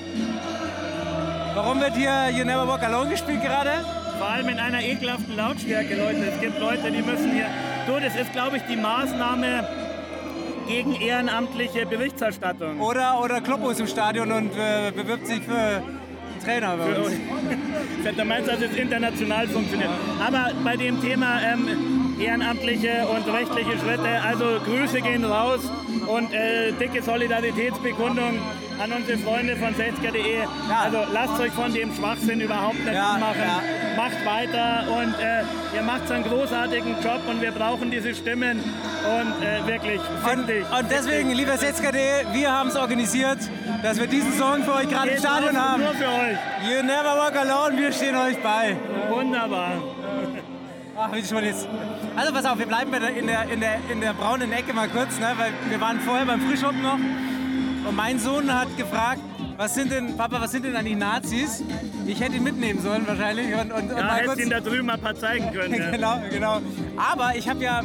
Warum 1.54 1.80
wird 1.80 1.94
hier 1.94 2.30
You 2.36 2.44
Never 2.44 2.66
Walk 2.66 2.82
Alone 2.82 3.10
gespielt 3.10 3.40
gerade? 3.40 3.70
Vor 4.18 4.26
allem 4.28 4.48
in 4.48 4.58
einer 4.58 4.82
ekelhaften 4.82 5.36
Lautstärke, 5.36 5.94
Leute. 5.94 6.24
Es 6.34 6.40
gibt 6.40 6.58
Leute, 6.58 6.90
die 6.90 7.00
müssen 7.00 7.30
hier. 7.30 7.46
Du, 7.86 8.00
das 8.00 8.16
ist, 8.16 8.32
glaube 8.32 8.56
ich, 8.56 8.64
die 8.64 8.76
Maßnahme 8.76 9.64
gegen 10.66 10.94
ehrenamtliche 10.96 11.86
Berichterstattung. 11.86 12.80
Oder, 12.80 13.20
oder 13.22 13.40
Kloppo 13.40 13.70
ist 13.70 13.78
im 13.78 13.86
Stadion 13.86 14.32
und 14.32 14.50
äh, 14.56 14.90
bewirbt 14.90 15.28
sich 15.28 15.42
für 15.42 15.54
einen 15.54 16.00
Trainer 16.44 16.76
bei 16.76 16.98
uns. 16.98 17.14
Da 18.16 18.24
meinst 18.24 18.48
du, 18.48 18.52
dass 18.52 18.62
es 18.62 18.76
international 18.76 19.46
funktioniert. 19.46 19.90
Aber 20.26 20.50
bei 20.64 20.76
dem 20.76 21.00
Thema 21.00 21.40
ähm, 21.40 22.16
ehrenamtliche 22.20 23.06
und 23.06 23.32
rechtliche 23.32 23.78
Schritte, 23.78 24.22
also 24.24 24.58
Grüße 24.64 25.00
gehen 25.02 25.24
raus 25.24 25.60
und 26.08 26.32
äh, 26.32 26.72
dicke 26.72 27.00
Solidaritätsbekundung 27.00 28.40
an 28.82 28.92
unsere 28.92 29.18
Freunde 29.18 29.56
von 29.56 29.74
Selzker.de. 29.74 30.38
Also 30.82 30.98
lasst 31.12 31.40
euch 31.40 31.52
von 31.52 31.72
dem 31.72 31.94
Schwachsinn 31.94 32.40
überhaupt 32.40 32.78
nicht 32.84 32.92
Ja, 32.94 33.16
machen. 33.18 33.38
ja. 33.46 33.60
Macht 33.96 34.24
weiter 34.26 34.84
und 34.90 35.14
äh, 35.20 35.42
ihr 35.76 35.82
macht 35.82 36.10
einen 36.10 36.24
großartigen 36.24 36.96
Job 37.02 37.20
und 37.28 37.40
wir 37.40 37.52
brauchen 37.52 37.90
diese 37.90 38.14
Stimmen 38.14 38.58
und 38.58 39.44
äh, 39.46 39.66
wirklich 39.66 40.00
Und, 40.32 40.50
ich. 40.50 40.64
und 40.78 40.90
deswegen, 40.90 41.30
lieber 41.30 41.56
Setzka.de, 41.56 42.24
wir 42.32 42.50
haben 42.52 42.68
es 42.70 42.76
organisiert, 42.76 43.38
dass 43.82 43.98
wir 44.00 44.08
diesen 44.08 44.32
Song 44.32 44.64
für 44.64 44.74
euch 44.74 44.88
gerade 44.88 45.10
im 45.10 45.18
Stadion 45.18 45.56
haben. 45.56 45.82
Nur 45.82 45.94
für 45.94 46.06
euch. 46.08 46.36
You 46.68 46.82
never 46.82 47.16
walk 47.16 47.36
alone, 47.36 47.78
wir 47.80 47.92
stehen 47.92 48.16
euch 48.16 48.36
bei. 48.42 48.76
Wunderbar. 49.08 49.72
Ach, 50.96 51.12
wie 51.12 51.24
schon 51.24 51.44
jetzt. 51.44 51.68
Also 52.16 52.32
pass 52.32 52.44
auf, 52.44 52.58
wir 52.58 52.66
bleiben 52.66 52.92
in, 52.94 53.26
der, 53.26 53.42
in, 53.48 53.60
der, 53.60 53.76
in 53.90 54.00
der 54.00 54.12
braunen 54.12 54.52
Ecke 54.52 54.72
mal 54.72 54.88
kurz, 54.88 55.18
ne? 55.18 55.32
weil 55.36 55.52
wir 55.68 55.80
waren 55.80 55.98
vorher 56.00 56.24
beim 56.24 56.40
Frühschoppen 56.40 56.82
noch 56.82 56.98
und 57.86 57.96
mein 57.96 58.18
Sohn 58.18 58.52
hat 58.52 58.76
gefragt, 58.76 59.20
was 59.56 59.74
sind 59.74 59.92
denn, 59.92 60.16
Papa, 60.16 60.40
was 60.40 60.50
sind 60.52 60.64
denn 60.64 60.74
eigentlich 60.74 60.96
Nazis? 60.96 61.62
Ich 62.06 62.20
hätte 62.20 62.36
ihn 62.36 62.42
mitnehmen 62.42 62.80
sollen 62.80 63.06
wahrscheinlich 63.06 63.54
und, 63.54 63.72
und, 63.72 63.90
und 63.90 63.96
Ja, 63.96 64.02
mal 64.04 64.14
hättest 64.14 64.26
kurz... 64.26 64.40
ihn 64.40 64.50
da 64.50 64.60
drüben 64.60 64.90
ein 64.90 65.00
paar 65.00 65.14
zeigen 65.14 65.52
können. 65.52 65.74
Ja. 65.78 65.90
genau, 65.90 66.20
genau. 66.30 66.60
Aber 66.96 67.36
ich 67.36 67.48
habe 67.48 67.62
ja, 67.62 67.82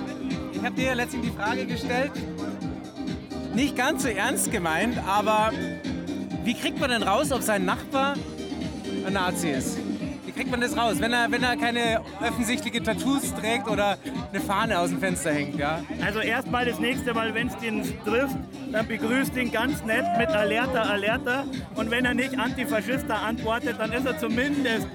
ich 0.51 0.63
habe 0.63 0.75
dir 0.75 0.86
ja 0.86 0.94
letztlich 0.94 1.22
die 1.24 1.32
Frage 1.32 1.65
gestellt, 1.65 2.12
nicht 3.53 3.75
ganz 3.75 4.03
so 4.03 4.10
ernst 4.10 4.51
gemeint, 4.51 4.98
aber 5.08 5.51
wie 6.44 6.53
kriegt 6.53 6.79
man 6.79 6.89
denn 6.89 7.03
raus, 7.03 7.32
ob 7.32 7.41
sein 7.44 7.65
Nachbar, 7.65 8.15
ein 9.06 9.13
Nazi 9.13 9.50
ist? 9.50 9.77
Kriegt 10.39 10.51
man 10.51 10.62
das 10.62 10.77
raus, 10.77 11.01
wenn 11.01 11.12
er, 11.12 11.29
wenn 11.29 11.43
er 11.43 11.58
keine 11.58 12.00
offensichtliche 12.22 12.81
Tattoos 12.81 13.36
trägt 13.36 13.67
oder 13.67 13.98
eine 14.31 14.39
Fahne 14.39 14.79
aus 14.79 14.88
dem 14.89 15.01
Fenster 15.01 15.34
hängt? 15.34 15.60
Ja? 15.60 15.84
Also 16.01 16.19
erstmal 16.19 16.65
das 16.65 16.79
nächste 16.79 17.13
Mal, 17.13 17.34
wenn 17.34 17.48
es 17.48 17.58
den 17.58 17.84
trifft, 18.05 18.38
dann 18.72 18.88
begrüßt 18.88 19.36
ihn 19.36 19.51
ganz 19.51 19.84
nett 19.84 20.05
mit 20.17 20.29
Alerta, 20.29 20.84
Alerta. 20.84 21.43
Und 21.75 21.91
wenn 21.91 22.05
er 22.05 22.13
nicht 22.13 22.39
Antifaschista 22.39 23.15
antwortet, 23.15 23.75
dann 23.79 23.91
ist 23.91 24.05
er 24.05 24.17
zumindest 24.17 24.88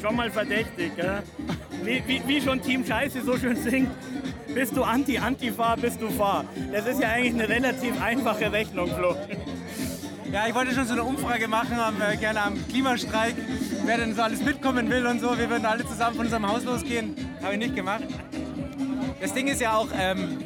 schon 0.00 0.16
mal 0.16 0.30
verdächtig. 0.30 0.92
Ja? 0.96 1.22
Wie, 1.84 2.02
wie, 2.06 2.22
wie 2.26 2.40
schon 2.40 2.62
Team 2.62 2.82
Scheiße 2.82 3.20
so 3.20 3.36
schön 3.36 3.56
singt, 3.56 3.90
bist 4.54 4.74
du 4.74 4.82
Anti-Antifa, 4.82 5.76
bist 5.76 6.00
du 6.00 6.08
Fahr. 6.08 6.46
Das 6.72 6.86
ist 6.86 7.02
ja 7.02 7.10
eigentlich 7.10 7.34
eine 7.34 7.50
relativ 7.50 8.00
einfache 8.00 8.50
Rechnung, 8.50 8.88
Flo. 8.88 9.14
Ja, 10.32 10.46
ich 10.46 10.54
wollte 10.54 10.72
schon 10.74 10.86
so 10.86 10.92
eine 10.92 11.02
Umfrage 11.02 11.48
machen, 11.48 11.78
am, 11.78 12.00
äh, 12.00 12.16
gerne 12.16 12.42
am 12.42 12.68
Klimastreik, 12.68 13.34
wer 13.84 13.96
denn 13.98 14.14
so 14.14 14.22
alles 14.22 14.40
mitkommen 14.42 14.88
will 14.88 15.04
und 15.06 15.20
so. 15.20 15.36
Wir 15.36 15.50
würden 15.50 15.66
alle 15.66 15.84
zusammen 15.86 16.14
von 16.16 16.24
unserem 16.26 16.46
Haus 16.46 16.62
losgehen. 16.64 17.16
Habe 17.42 17.54
ich 17.54 17.58
nicht 17.58 17.74
gemacht. 17.74 18.04
Das 19.20 19.34
Ding 19.34 19.48
ist 19.48 19.60
ja 19.60 19.74
auch, 19.76 19.88
ähm, 19.98 20.38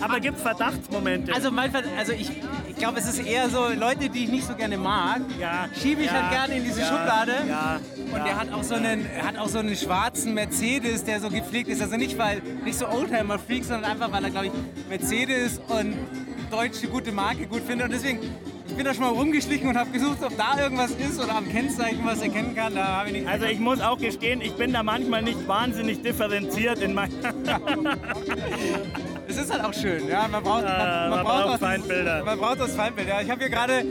Aber 0.00 0.18
gibt 0.20 0.38
es 0.38 0.42
Verdachtsmomente? 0.42 1.32
also, 1.34 1.50
mein, 1.52 1.70
Ver- 1.70 1.84
also 1.98 2.12
ich, 2.12 2.30
ich 2.68 2.76
glaube, 2.76 2.98
es 2.98 3.06
ist 3.06 3.24
eher 3.24 3.48
so, 3.50 3.68
Leute, 3.68 4.08
die 4.08 4.24
ich 4.24 4.30
nicht 4.30 4.46
so 4.48 4.54
gerne 4.54 4.78
mag, 4.78 5.20
ja, 5.38 5.68
schiebe 5.80 6.00
ich 6.00 6.06
ja, 6.08 6.14
halt 6.14 6.30
gerne 6.32 6.54
in 6.56 6.64
diese 6.64 6.80
ja, 6.80 6.86
Schublade. 6.86 7.32
Ja, 7.46 7.78
Und 8.12 8.24
der 8.24 8.40
hat 8.40 8.50
auch 8.52 8.64
so 8.64 8.74
einen, 8.74 9.06
hat 9.22 9.38
auch 9.38 9.48
so 9.48 9.58
einen 9.58 9.76
schwarzen 9.76 10.32
Mercedes, 10.34 11.04
der 11.04 11.20
so 11.20 11.28
gepflegt 11.28 11.68
ist. 11.68 11.82
Also 11.82 11.96
nicht 11.96 12.18
weil 12.18 12.40
nicht 12.64 12.78
so 12.78 12.88
Oldtimer-Freak, 12.88 13.64
sondern 13.64 13.90
einfach 13.92 14.10
weil 14.10 14.24
er, 14.24 14.30
glaube 14.30 14.46
ich, 14.46 14.52
Mercedes 14.88 15.60
und 15.68 15.94
deutsche 16.50 16.88
gute 16.88 17.12
Marke 17.12 17.46
gut 17.46 17.62
findet. 17.64 17.86
Und 17.88 17.92
deswegen, 17.92 18.18
bin 18.80 18.86
da 18.86 18.94
schon 18.94 19.04
mal 19.04 19.10
rumgeschlichen 19.12 19.68
und 19.68 19.76
habe 19.76 19.90
gesucht, 19.90 20.22
ob 20.22 20.34
da 20.38 20.58
irgendwas 20.58 20.92
ist 20.92 21.22
oder 21.22 21.36
am 21.36 21.46
Kennzeichen 21.46 22.00
was 22.02 22.22
erkennen 22.22 22.54
kann. 22.56 22.74
Da 22.74 22.86
habe 22.86 23.08
ich 23.08 23.12
nicht. 23.12 23.28
Also 23.28 23.44
ich 23.44 23.58
muss 23.58 23.78
auch 23.82 23.98
gestehen, 23.98 24.40
ich 24.40 24.54
bin 24.54 24.72
da 24.72 24.82
manchmal 24.82 25.20
nicht 25.20 25.46
wahnsinnig 25.46 26.00
differenziert 26.00 26.78
in 26.80 26.94
meiner... 26.94 27.12
Es 29.28 29.36
ist 29.36 29.52
halt 29.52 29.62
auch 29.62 29.74
schön, 29.74 30.08
ja. 30.08 30.26
Man 30.28 30.42
braucht, 30.42 30.62
man, 30.64 30.72
Ah, 30.72 31.00
man 31.08 31.10
man 31.10 31.24
braucht 31.24 31.44
auch 31.44 31.50
das- 31.52 31.60
Feindbilder. 31.60 32.24
Man 32.24 32.38
braucht 32.38 32.58
das 32.60 32.74
Feindbild. 32.74 33.08
Ja. 33.08 33.20
Ich 33.20 33.30
habe 33.30 33.40
hier 33.42 33.50
gerade 33.50 33.84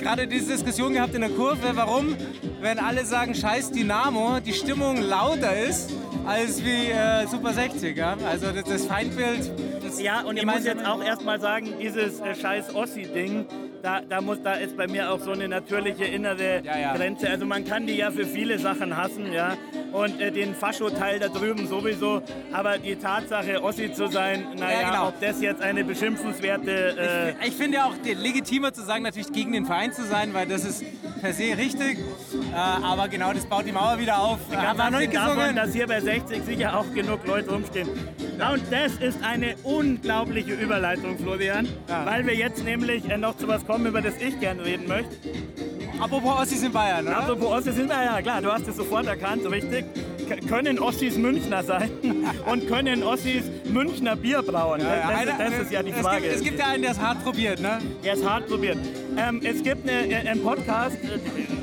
gerade 0.00 0.26
diese 0.26 0.52
Diskussion 0.52 0.94
gehabt 0.94 1.14
in 1.14 1.20
der 1.20 1.30
Kurve, 1.30 1.58
warum, 1.74 2.16
wenn 2.60 2.78
alle 2.80 3.04
sagen 3.04 3.34
Scheiß 3.36 3.70
Dynamo, 3.70 4.40
die 4.40 4.52
Stimmung 4.54 5.00
lauter 5.02 5.54
ist 5.56 5.92
als 6.26 6.64
wie 6.64 6.90
äh, 6.90 7.26
Super 7.28 7.52
60. 7.52 7.96
Ja? 7.96 8.16
Also 8.28 8.46
das, 8.52 8.64
das 8.64 8.86
Feindbild. 8.86 9.52
Das 9.84 10.00
Ja, 10.02 10.22
und 10.22 10.38
ich 10.38 10.44
muss 10.46 10.64
jetzt 10.64 10.84
auch 10.84 11.04
erstmal 11.04 11.38
sagen, 11.40 11.68
dieses 11.80 12.18
äh, 12.20 12.34
scheiß 12.34 12.74
Ossi-Ding, 12.74 13.46
da, 13.82 14.00
da, 14.00 14.20
muss, 14.20 14.42
da 14.42 14.54
ist 14.54 14.76
bei 14.76 14.86
mir 14.86 15.10
auch 15.10 15.20
so 15.20 15.32
eine 15.32 15.48
natürliche 15.48 16.04
innere 16.04 16.62
Ja, 16.64 16.78
ja. 16.78 16.94
Grenze. 16.96 17.28
Also 17.28 17.46
man 17.46 17.64
kann 17.64 17.86
die 17.86 17.96
ja 17.96 18.10
für 18.10 18.26
viele 18.26 18.58
Sachen 18.58 18.96
hassen, 18.96 19.32
ja. 19.32 19.56
Und 19.92 20.20
äh, 20.20 20.30
den 20.30 20.54
Fascho-Teil 20.54 21.18
da 21.18 21.28
drüben 21.28 21.66
sowieso. 21.66 22.22
Aber 22.52 22.78
die 22.78 22.96
Tatsache, 22.96 23.62
Ossi 23.62 23.92
zu 23.92 24.08
sein, 24.08 24.46
naja, 24.56 24.80
Ja, 24.80 24.90
genau. 24.90 25.08
ob 25.08 25.20
das 25.20 25.40
jetzt 25.40 25.62
eine 25.62 25.84
beschimpfenswerte... 25.84 27.34
Äh, 27.40 27.46
Ich 27.48 27.54
finde 27.54 27.78
ja 27.78 27.84
auch 27.86 27.94
legitimer 28.04 28.72
zu 28.72 28.82
sagen, 28.82 29.02
natürlich 29.02 29.32
gegen 29.32 29.52
den 29.52 29.66
Verein 29.66 29.92
zu 29.92 30.04
sein, 30.04 30.34
weil 30.34 30.46
das 30.46 30.64
ist 30.64 30.84
per 31.20 31.32
se 31.32 31.56
richtig. 31.56 31.98
Äh, 32.52 32.56
aber 32.56 33.08
genau, 33.08 33.32
das 33.32 33.44
baut 33.46 33.66
die 33.66 33.72
Mauer 33.72 33.98
wieder 33.98 34.18
auf. 34.18 34.38
Äh, 34.50 34.56
haben 34.56 34.78
wir 34.78 34.90
noch 34.90 34.98
nicht 34.98 35.14
davon, 35.14 35.36
gesungen. 35.36 35.56
dass 35.56 35.72
hier 35.72 35.86
bei 35.86 36.00
60 36.00 36.44
sicher 36.44 36.78
auch 36.78 36.92
genug 36.94 37.26
Leute 37.26 37.50
rumstehen. 37.50 37.88
Ja, 38.38 38.52
und 38.52 38.62
das 38.70 38.92
ist 38.96 39.22
eine 39.22 39.56
unglaubliche 39.64 40.52
Überleitung, 40.54 41.18
Florian, 41.18 41.68
Ja. 41.88 42.06
weil 42.06 42.26
wir 42.26 42.34
jetzt 42.34 42.64
nämlich 42.64 43.08
äh, 43.10 43.18
noch 43.18 43.36
zu 43.36 43.48
was 43.48 43.66
kommen, 43.66 43.86
über 43.86 44.00
das 44.00 44.14
ich 44.20 44.38
gerne 44.40 44.64
reden 44.64 44.86
möchte. 44.88 45.14
Apropos 46.00 46.40
Ossis 46.42 46.62
in 46.62 46.72
Bayern, 46.72 47.06
oder? 47.06 47.18
Apropos 47.18 47.48
Ossis 47.50 47.74
sind 47.74 47.88
wir 47.88 48.02
ja 48.04 48.22
klar, 48.22 48.40
du 48.40 48.52
hast 48.52 48.66
es 48.68 48.76
sofort 48.76 49.06
erkannt, 49.06 49.48
richtig. 49.50 49.84
K 50.28 50.36
können 50.46 50.78
Ossis 50.78 51.16
Münchner 51.16 51.62
sein 51.64 51.90
und 52.50 52.68
können 52.68 53.02
Ossis 53.02 53.44
Münchner 53.64 54.14
Bier 54.14 54.42
brauen? 54.42 54.80
Ja, 54.80 54.86
ja, 55.10 55.24
das, 55.24 55.38
das, 55.38 55.50
das 55.50 55.60
ist 55.62 55.72
ja 55.72 55.82
die 55.82 55.90
es 55.90 55.98
Frage. 55.98 56.22
Gibt, 56.22 56.34
es 56.36 56.42
gibt 56.44 56.58
ja 56.60 56.66
einen, 56.66 56.82
der 56.82 56.92
es 56.92 57.00
hart 57.00 57.24
probiert, 57.24 57.60
ne? 57.60 57.78
Er 58.04 58.14
ist 58.14 58.28
hart 58.28 58.46
probiert. 58.46 58.78
Ähm, 59.16 59.40
es 59.42 59.62
gibt 59.62 59.88
eine, 59.88 60.06
äh, 60.08 60.28
einen 60.28 60.42
Podcast, 60.42 60.98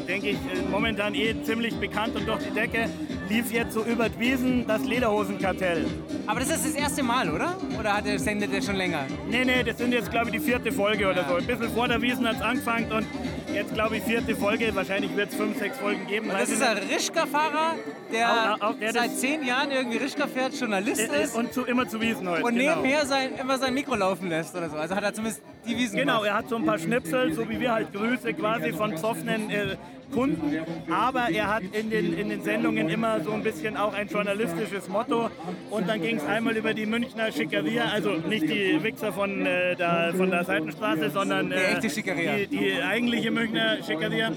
denke 0.07 0.29
ich, 0.29 0.35
äh, 0.35 0.69
momentan 0.69 1.15
eh 1.15 1.35
ziemlich 1.43 1.75
bekannt 1.75 2.15
und 2.15 2.27
durch 2.27 2.43
die 2.43 2.51
Decke, 2.51 2.89
lief 3.29 3.51
jetzt 3.51 3.73
so 3.73 3.83
über 3.83 4.09
die 4.09 4.19
Wiesen 4.19 4.67
das 4.67 4.83
Lederhosenkartell. 4.83 5.85
Aber 6.27 6.39
das 6.39 6.49
ist 6.49 6.65
das 6.65 6.75
erste 6.75 7.03
Mal, 7.03 7.29
oder? 7.29 7.55
Oder 7.79 7.97
hat 7.97 8.05
er 8.05 8.19
sendet 8.19 8.53
er 8.53 8.61
schon 8.61 8.75
länger? 8.75 9.05
Nee, 9.29 9.45
nee, 9.45 9.63
das 9.63 9.77
sind 9.77 9.93
jetzt, 9.93 10.11
glaube 10.11 10.27
ich, 10.27 10.33
die 10.33 10.39
vierte 10.39 10.71
Folge 10.71 11.09
oder 11.09 11.25
so. 11.27 11.35
Ein 11.35 11.45
bisschen 11.45 11.69
vor 11.69 11.87
der 11.87 12.01
Wiesen 12.01 12.27
hat 12.27 12.35
es 12.37 12.41
angefangen 12.41 12.91
und 12.91 13.05
jetzt, 13.53 13.73
glaube 13.73 13.97
ich, 13.97 14.03
vierte 14.03 14.35
Folge. 14.35 14.73
Wahrscheinlich 14.75 15.15
wird 15.15 15.29
es 15.29 15.35
fünf, 15.35 15.57
sechs 15.57 15.77
Folgen 15.77 16.05
geben. 16.07 16.27
Das 16.27 16.41
weiß 16.41 16.49
ist 16.51 16.63
ein 16.63 16.77
Rischka-Fahrer, 16.77 17.75
der 18.11 18.55
Auch- 18.55 18.61
auch 18.61 18.75
seit 18.93 19.17
zehn 19.17 19.43
Jahren 19.45 19.71
irgendwie 19.71 19.97
Rischka 19.97 20.27
fährt, 20.27 20.59
Journalist 20.59 21.01
nicht. 21.01 21.13
Äh, 21.13 21.23
ist 21.23 21.35
Und 21.35 21.53
zu, 21.53 21.63
immer 21.65 21.87
zu 21.87 21.99
Wiesen 22.01 22.27
heute. 22.29 22.43
und 22.43 22.55
genau. 22.55 22.75
nebenher 22.77 23.05
sein, 23.05 23.31
immer 23.39 23.57
sein 23.57 23.73
Mikro 23.73 23.95
laufen 23.95 24.29
lässt 24.29 24.55
oder 24.55 24.69
so. 24.69 24.77
Also 24.77 24.95
hat 24.95 25.03
er 25.03 25.13
zumindest 25.13 25.41
die 25.67 25.77
Wiesen 25.77 25.97
Genau, 25.97 26.19
gemacht. 26.19 26.27
er 26.29 26.33
hat 26.37 26.49
so 26.49 26.55
ein 26.57 26.65
paar 26.65 26.77
Schnipsel, 26.79 27.33
so 27.33 27.49
wie 27.49 27.59
wir 27.59 27.73
halt 27.73 27.93
Grüße 27.93 28.33
quasi 28.33 28.71
von 28.73 28.91
besoffenen 28.91 29.49
äh, 29.49 29.75
Kunden. 30.13 30.59
Aber 30.93 31.29
er 31.31 31.51
hat 31.55 31.63
in 31.71 31.89
den, 31.89 32.13
in 32.17 32.29
den 32.29 32.43
Sendungen 32.43 32.89
immer 32.89 33.21
so 33.21 33.31
ein 33.31 33.41
bisschen 33.41 33.75
auch 33.75 33.91
ein 33.93 34.07
journalistisches 34.07 34.87
Motto. 34.87 35.31
Und 35.71 35.89
dann 35.89 35.99
ging 35.99 36.17
es 36.17 36.25
einmal 36.25 36.55
über 36.55 36.75
die 36.75 36.85
Münchner 36.85 37.31
Schickeria, 37.31 37.85
also 37.85 38.11
nicht 38.11 38.43
die 38.43 38.81
Wichser 38.83 39.11
von, 39.11 39.43
äh, 39.47 39.75
der, 39.75 40.13
von 40.15 40.29
der 40.29 40.43
Seitenstraße, 40.45 41.09
sondern 41.09 41.51
äh, 41.51 41.55
Die 41.55 41.63
echte 41.77 41.89
Schickeria. 41.89 42.45
Die, 42.45 42.81
eigentliche 42.83 43.31
Münchner 43.31 43.77
Schickeria. 43.83 44.31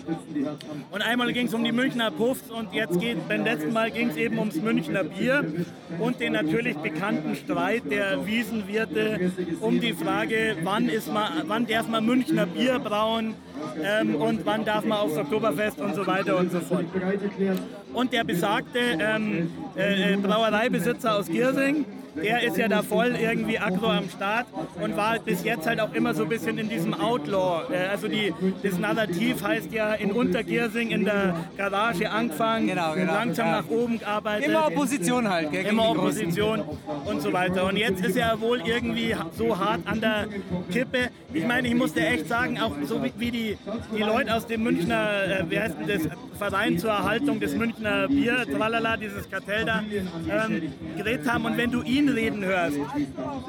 Und 0.90 1.02
einmal 1.02 1.32
ging 1.34 1.46
es 1.46 1.54
um 1.54 1.62
die 1.62 1.72
Münchner 1.72 2.10
Puffs 2.12 2.50
und 2.50 2.72
jetzt 2.72 2.98
geht, 2.98 3.28
beim 3.28 3.44
letzten 3.68 3.74
Mal 3.74 3.90
ging 3.90 4.08
es 4.08 4.16
eben 4.16 4.38
ums 4.38 4.56
Münchner 4.56 5.04
Bier 5.04 5.44
und 5.98 6.20
den 6.20 6.32
natürlich 6.32 6.76
bekannten 6.76 7.34
Streit 7.36 7.82
der 7.90 8.26
Wiesenwirte 8.26 9.30
um 9.60 9.80
die 9.80 9.92
Frage, 9.92 10.56
wann, 10.62 10.88
ist 10.88 11.12
man, 11.12 11.42
wann 11.46 11.66
darf 11.66 11.88
man 11.88 12.04
Münchner 12.06 12.46
Bier 12.46 12.78
brauen 12.78 13.34
ähm, 13.82 14.14
und 14.14 14.46
wann 14.46 14.64
darf 14.64 14.84
man 14.84 14.98
aufs 14.98 15.16
Oktoberfest 15.16 15.80
und 15.80 15.94
so 15.94 16.06
weiter 16.06 16.38
und 16.38 16.50
so 16.50 16.60
fort. 16.60 16.86
Und 17.92 18.12
der 18.12 18.24
besagte 18.24 18.78
ähm, 18.78 19.50
äh, 19.76 20.14
äh, 20.14 20.16
Brauereibesitzer 20.16 21.16
aus 21.16 21.26
Giersing, 21.26 21.84
der 22.22 22.42
ist 22.42 22.56
ja 22.56 22.68
da 22.68 22.82
voll 22.82 23.14
irgendwie 23.20 23.58
aggro 23.58 23.86
am 23.86 24.08
Start 24.08 24.46
und 24.80 24.96
war 24.96 25.18
bis 25.18 25.44
jetzt 25.44 25.66
halt 25.66 25.80
auch 25.80 25.92
immer 25.92 26.14
so 26.14 26.24
ein 26.24 26.28
bisschen 26.28 26.58
in 26.58 26.68
diesem 26.68 26.94
Outlaw. 26.94 27.72
Äh, 27.72 27.88
also 27.88 28.08
die, 28.08 28.32
das 28.62 28.78
Narrativ 28.78 29.42
heißt 29.42 29.72
ja 29.72 29.94
in 29.94 30.12
Untergiersing 30.12 30.90
in 30.90 31.04
der 31.04 31.34
Garage 31.56 32.10
angefangen, 32.10 32.68
Genau, 32.68 32.94
genau, 32.94 33.12
langsam 33.14 33.46
ja. 33.46 33.62
nach 33.62 33.68
oben 33.68 33.98
gearbeitet. 33.98 34.48
Immer 34.48 34.66
Opposition 34.66 35.28
halt, 35.28 35.50
gell, 35.52 35.66
Immer. 35.66 35.90
Opposition 35.90 36.62
und 37.04 37.22
so 37.22 37.32
weiter. 37.32 37.66
Und 37.66 37.76
jetzt 37.76 38.04
ist 38.04 38.16
er 38.16 38.40
wohl 38.40 38.60
irgendwie 38.64 39.14
so 39.36 39.58
hart 39.58 39.80
an 39.86 40.00
der 40.00 40.26
Kippe. 40.70 41.08
Ich 41.32 41.44
meine, 41.46 41.68
ich 41.68 41.74
musste 41.74 42.00
echt 42.00 42.26
sagen, 42.26 42.58
auch 42.58 42.72
so 42.84 43.02
wie, 43.04 43.12
wie 43.18 43.30
die, 43.30 43.58
die 43.94 44.02
Leute 44.02 44.34
aus 44.34 44.46
dem 44.46 44.62
Münchner, 44.62 45.40
äh, 45.40 45.44
wie 45.50 45.60
heißt 45.60 45.76
denn 45.78 45.88
das, 45.88 46.08
Verein 46.38 46.78
zur 46.78 46.90
Erhaltung 46.90 47.40
des 47.40 47.54
Münchner 47.56 48.06
Bier, 48.06 48.46
tralala, 48.50 48.96
dieses 48.96 49.28
Kartell 49.28 49.64
da, 49.64 49.82
ähm, 49.82 50.72
geredet 50.96 51.28
haben. 51.30 51.44
Und 51.46 51.56
wenn 51.58 51.72
du 51.72 51.82
ihn 51.82 52.08
reden 52.08 52.44
hörst, 52.44 52.78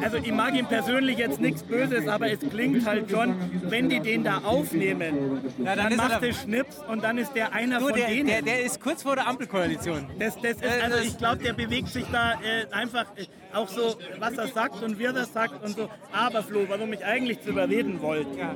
also 0.01 0.17
ich 0.17 0.31
mag 0.31 0.55
ihm 0.55 0.65
persönlich 0.65 1.19
jetzt 1.19 1.39
nichts 1.39 1.61
Böses, 1.61 2.07
aber 2.07 2.31
es 2.31 2.39
klingt 2.39 2.85
halt 2.87 3.09
schon, 3.11 3.35
wenn 3.69 3.89
die 3.89 3.99
den 3.99 4.23
da 4.23 4.39
aufnehmen, 4.39 5.39
Ja, 5.59 5.75
dann 5.75 5.77
dann, 5.77 5.91
ist 5.93 5.99
er 5.99 6.07
macht 6.09 6.23
es 6.23 6.41
Schnips 6.41 6.77
und 6.91 7.03
dann 7.03 7.17
ist 7.19 7.33
der 7.35 7.53
einer 7.53 7.77
Du, 7.79 7.85
von 7.89 7.93
der, 7.95 8.07
denen. 8.07 8.27
der, 8.27 8.41
der 8.41 8.63
ist 8.63 8.81
kurz 8.81 9.03
vor 9.03 9.15
der 9.15 9.27
Ampelkoalition. 9.27 10.07
Das, 10.17 10.35
das 10.41 10.53
ist, 10.53 10.63
Äh, 10.63 10.81
also 10.83 10.97
ich 10.97 11.15
glaube, 11.17 11.43
der 11.43 11.53
bewegt 11.53 11.89
sich 11.89 12.05
da 12.11 12.33
äh, 12.33 12.65
einfach 12.73 13.05
äh, 13.17 13.25
auch 13.53 13.67
so, 13.67 13.95
was 14.19 14.37
er 14.37 14.47
sagt 14.47 14.81
und 14.83 14.99
wie 14.99 15.05
er 15.05 15.13
das 15.13 15.33
sagt 15.33 15.63
und 15.63 15.75
so. 15.75 15.89
Aber 16.11 16.43
Flo, 16.43 16.61
warum 16.67 16.93
ich 16.93 17.03
eigentlich 17.05 17.41
zu 17.41 17.49
überreden 17.49 18.01
wollte, 18.01 18.37
Ja. 18.37 18.55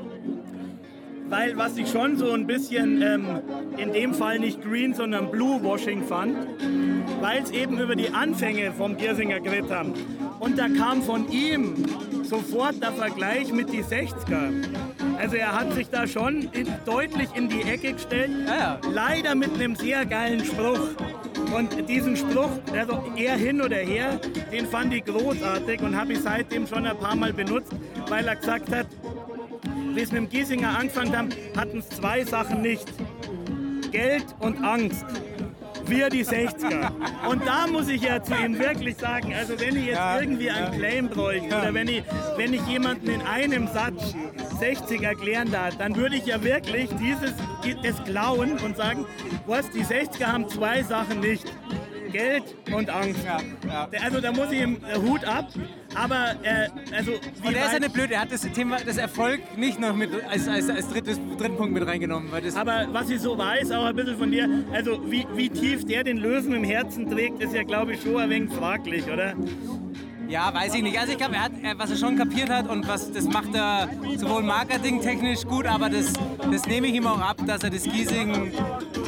weil 1.29 1.57
was 1.57 1.77
ich 1.77 1.89
schon 1.89 2.17
so 2.17 2.31
ein 2.31 2.45
bisschen 2.45 3.01
ähm, 3.01 3.41
in 3.77 3.91
dem 3.93 4.13
Fall 4.13 4.39
nicht 4.39 4.61
Green, 4.61 4.93
sondern 4.93 5.31
Blue-Washing 5.31 6.03
fand, 6.03 6.35
weil 7.21 7.41
es 7.41 7.51
eben 7.51 7.79
über 7.79 7.95
die 7.95 8.09
Anfänge 8.09 8.71
vom 8.71 8.97
Giersinger 8.97 9.39
geredet 9.39 9.71
haben. 9.71 9.93
Und 10.39 10.59
da 10.59 10.67
kam 10.67 11.01
von 11.01 11.29
ihm 11.31 11.73
sofort 12.23 12.81
der 12.83 12.91
Vergleich 12.91 13.51
mit 13.53 13.71
die 13.71 13.83
60er. 13.83 14.51
Also 15.17 15.35
er 15.37 15.57
hat 15.57 15.73
sich 15.73 15.89
da 15.89 16.05
schon 16.05 16.49
in, 16.51 16.67
deutlich 16.85 17.29
in 17.35 17.47
die 17.49 17.61
Ecke 17.61 17.93
gestellt, 17.93 18.31
Ja, 18.45 18.55
ja. 18.57 18.79
leider 18.91 19.35
mit 19.35 19.53
einem 19.55 19.75
sehr 19.75 20.05
geilen 20.05 20.43
Spruch. 20.43 20.89
Und 21.55 21.87
diesen 21.87 22.17
Spruch, 22.17 22.49
also 22.73 23.03
er 23.15 23.35
hin 23.35 23.61
oder 23.61 23.77
her, 23.77 24.19
den 24.51 24.65
fand 24.65 24.93
ich 24.93 25.05
großartig 25.05 25.81
und 25.81 25.95
habe 25.95 26.13
ich 26.13 26.19
seitdem 26.19 26.65
schon 26.65 26.85
ein 26.85 26.97
paar 26.97 27.15
Mal 27.15 27.31
benutzt, 27.31 27.71
weil 28.09 28.27
er 28.27 28.35
gesagt 28.35 28.73
hat, 28.73 28.87
wie 29.93 30.01
es 30.01 30.11
mit 30.11 30.21
dem 30.23 30.29
Giesinger 30.29 30.77
angefangen 30.77 31.15
haben, 31.15 31.29
hatten 31.55 31.79
es 31.79 31.89
zwei 31.89 32.23
Sachen 32.23 32.61
nicht. 32.61 32.87
Geld 33.91 34.25
und 34.39 34.63
Angst. 34.63 35.05
Wir 35.85 36.09
die 36.09 36.25
60er. 36.25 36.91
Und 37.29 37.45
da 37.45 37.67
muss 37.67 37.89
ich 37.89 38.01
ja 38.01 38.23
zu 38.23 38.33
ihm 38.33 38.57
wirklich 38.57 38.97
sagen, 38.97 39.33
also 39.33 39.59
wenn 39.59 39.75
ich 39.75 39.87
jetzt 39.87 39.97
Ja, 39.97 40.19
irgendwie 40.19 40.49
einen 40.49 40.79
Claim 40.79 41.09
bräuchte 41.09 41.47
oder 41.47 41.73
wenn 41.73 41.89
ich, 41.89 42.03
wenn 42.37 42.53
ich 42.53 42.65
jemanden 42.67 43.09
in 43.09 43.21
einem 43.21 43.67
Satz 43.67 44.15
60 44.63 45.01
erklären 45.01 45.51
darf, 45.51 45.75
dann 45.77 45.95
würde 45.95 46.15
ich 46.15 46.25
ja 46.25 46.41
wirklich 46.41 46.89
dieses 47.01 47.33
es 47.83 48.01
klauen 48.05 48.53
und 48.59 48.77
sagen, 48.77 49.05
was, 49.45 49.69
die 49.71 49.83
60er 49.83 50.25
haben 50.25 50.47
zwei 50.47 50.83
Sachen 50.83 51.19
nicht. 51.19 51.43
Geld 52.13 52.43
und 52.71 52.89
Angst. 52.91 53.19
Ja, 53.25 53.39
ja. 53.67 53.87
Also 54.03 54.21
da 54.21 54.31
muss 54.31 54.51
ich 54.51 54.61
ihm 54.61 54.77
äh, 54.87 54.99
Hut 54.99 55.25
ab. 55.25 55.47
Aber 55.95 56.35
äh, 56.43 56.67
also 56.95 57.11
wie 57.41 57.47
Und 57.47 57.55
er 57.55 57.61
ist 57.61 57.67
ja 57.67 57.73
weit- 57.73 57.79
nicht 57.81 57.93
blöd, 57.93 58.11
er 58.11 58.21
hat 58.21 58.31
das 58.31 58.41
Thema, 58.41 58.77
das 58.85 58.97
Erfolg 58.97 59.39
nicht 59.57 59.79
noch 59.79 59.95
mit 59.95 60.11
als, 60.29 60.47
als, 60.47 60.69
als 60.69 60.89
drittes, 60.89 61.19
dritten 61.39 61.57
Punkt 61.57 61.73
mit 61.73 61.85
reingenommen. 61.87 62.31
Weil 62.31 62.43
das, 62.43 62.55
Aber 62.55 62.87
was 62.91 63.09
ich 63.09 63.19
so 63.19 63.35
weiß, 63.37 63.71
auch 63.71 63.85
ein 63.85 63.95
bisschen 63.95 64.17
von 64.17 64.29
dir, 64.31 64.47
also 64.71 64.99
wie, 65.11 65.25
wie 65.33 65.49
tief 65.49 65.85
der 65.85 66.03
den 66.03 66.17
Löwen 66.17 66.53
im 66.53 66.63
Herzen 66.63 67.09
trägt, 67.09 67.41
ist 67.41 67.53
ja 67.55 67.63
glaube 67.63 67.93
ich 67.93 68.01
schon 68.03 68.15
ein 68.17 68.29
wenig 68.29 68.53
fraglich, 68.53 69.05
oder? 69.11 69.33
Ja, 70.33 70.51
weiß 70.51 70.73
ich 70.73 70.81
nicht. 70.81 70.99
Also 70.99 71.11
ich 71.11 71.19
glaube, 71.19 71.35
er 71.35 71.43
hat, 71.43 71.51
er, 71.61 71.77
was 71.77 71.91
er 71.91 71.95
schon 71.95 72.17
kapiert 72.17 72.49
hat 72.49 72.67
und 72.67 72.87
was 72.87 73.11
das 73.11 73.25
macht 73.25 73.53
er 73.53 73.87
sowohl 74.17 74.41
marketingtechnisch 74.41 75.45
gut, 75.45 75.67
aber 75.67 75.91
das, 75.91 76.11
das 76.51 76.65
nehme 76.65 76.87
ich 76.87 76.95
ihm 76.95 77.05
auch 77.05 77.19
ab, 77.19 77.37
dass 77.45 77.63
er 77.63 77.69
das 77.69 77.83
Giesing, 77.83 78.51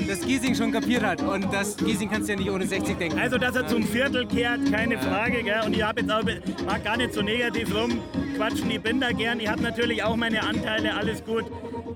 das 0.08 0.22
Giesing 0.22 0.54
schon 0.54 0.72
kapiert 0.72 1.04
hat. 1.04 1.24
Und 1.24 1.52
das 1.52 1.78
Giesing 1.78 2.12
kannst 2.12 2.30
du 2.30 2.34
ja 2.34 2.40
nicht 2.40 2.52
ohne 2.52 2.68
60 2.68 2.98
denken. 3.00 3.18
Also, 3.18 3.40
dass 3.40 3.56
er 3.56 3.66
zum 3.66 3.82
Viertel 3.82 4.28
kehrt, 4.28 4.72
keine 4.72 5.00
Frage. 5.00 5.42
Gell? 5.42 5.64
Und 5.66 5.76
ich 5.76 5.82
habe 5.82 6.02
jetzt 6.02 6.12
auch, 6.12 6.22
mag 6.68 6.84
gar 6.84 6.98
nicht 6.98 7.14
so 7.14 7.24
negativ 7.24 7.74
rumquatschen, 7.74 8.70
ich 8.70 8.82
bin 8.82 9.02
da 9.02 9.12
gern. 9.12 9.40
Ich 9.40 9.48
habe 9.48 9.64
natürlich 9.64 10.04
auch 10.04 10.16
meine 10.16 10.44
Anteile, 10.44 10.94
alles 10.94 11.26
gut. 11.26 11.46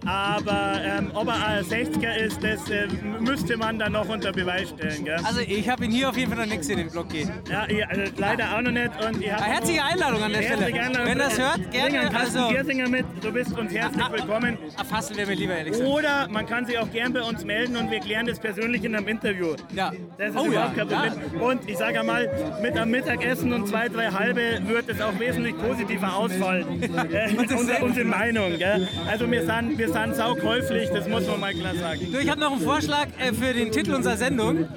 Aber 0.05 0.79
ähm, 0.83 1.11
ob 1.13 1.27
er 1.27 1.45
ein 1.45 1.63
60er 1.63 2.15
ist, 2.15 2.43
das 2.43 2.69
äh, 2.69 2.87
müsste 3.19 3.57
man 3.57 3.79
dann 3.79 3.93
noch 3.93 4.07
unter 4.07 4.31
Beweis 4.31 4.69
stellen. 4.69 5.05
Gell? 5.05 5.17
Also 5.23 5.41
ich 5.41 5.69
habe 5.69 5.85
ihn 5.85 5.91
hier 5.91 6.09
auf 6.09 6.17
jeden 6.17 6.31
Fall 6.31 6.45
noch 6.45 6.51
nichts 6.51 6.69
in 6.69 6.77
den 6.77 6.89
Block 6.89 7.09
gehen. 7.09 7.31
Ja, 7.49 7.65
ich, 7.67 7.85
also 7.85 8.11
leider 8.17 8.55
auch 8.55 8.61
noch 8.61 8.71
nicht. 8.71 8.91
Und 9.05 9.21
ich 9.21 9.29
herzliche 9.29 9.83
Einladung 9.83 10.23
an 10.23 10.31
der 10.33 10.43
Stelle. 10.43 10.65
Einladung. 10.65 11.05
Wenn 11.05 11.17
das 11.17 11.37
hört, 11.37 11.71
gerne. 11.71 12.15
Also, 12.15 12.47
Giersinger 12.49 12.89
mit, 12.89 13.05
du 13.21 13.31
bist 13.31 13.57
uns 13.57 13.73
herzlich 13.73 14.11
willkommen. 14.11 14.57
erfassen 14.77 15.17
wäre 15.17 15.27
mir 15.27 15.35
lieber, 15.35 15.55
ehrlich 15.55 15.73
gesagt. 15.73 15.89
Oder 15.89 16.27
man 16.29 16.45
kann 16.45 16.65
sich 16.65 16.77
auch 16.77 16.91
gern 16.91 17.13
bei 17.13 17.21
uns 17.21 17.43
melden 17.43 17.75
und 17.75 17.91
wir 17.91 17.99
klären 17.99 18.25
das 18.25 18.39
persönlich 18.39 18.83
in 18.83 18.95
einem 18.95 19.07
Interview. 19.07 19.55
Ja. 19.73 19.91
Das 20.17 20.29
ist 20.29 20.37
Oh 20.37 20.45
ja, 20.45 20.71
überhaupt 20.71 20.75
kein 20.75 20.87
Problem. 20.87 21.41
Und 21.41 21.69
ich 21.69 21.77
sage 21.77 21.99
einmal, 21.99 22.29
mit 22.61 22.77
einem 22.77 22.91
Mittagessen 22.91 23.53
und 23.53 23.67
zwei, 23.67 23.89
drei 23.89 24.09
halbe 24.11 24.59
wird 24.67 24.89
es 24.89 25.01
auch 25.01 25.17
wesentlich 25.19 25.57
positiver 25.57 26.15
ausfallen. 26.15 26.83
äh, 27.11 27.35
unsere, 27.37 27.83
unsere 27.83 28.05
Meinung. 28.05 28.57
Gell? 28.57 28.87
Also 29.09 29.29
wir 29.29 29.45
sind, 29.45 29.77
wir 29.77 29.88
sind 29.91 30.15
saukäuflich, 30.15 30.89
das 30.89 31.07
muss 31.07 31.27
man 31.27 31.39
mal 31.39 31.53
klar 31.53 31.75
sagen. 31.75 32.11
Du, 32.11 32.19
ich 32.19 32.29
habe 32.29 32.39
noch 32.39 32.51
einen 32.51 32.61
Vorschlag 32.61 33.07
äh, 33.19 33.33
für 33.33 33.53
den 33.53 33.71
Titel 33.71 33.93
unserer 33.93 34.17
Sendung. 34.17 34.67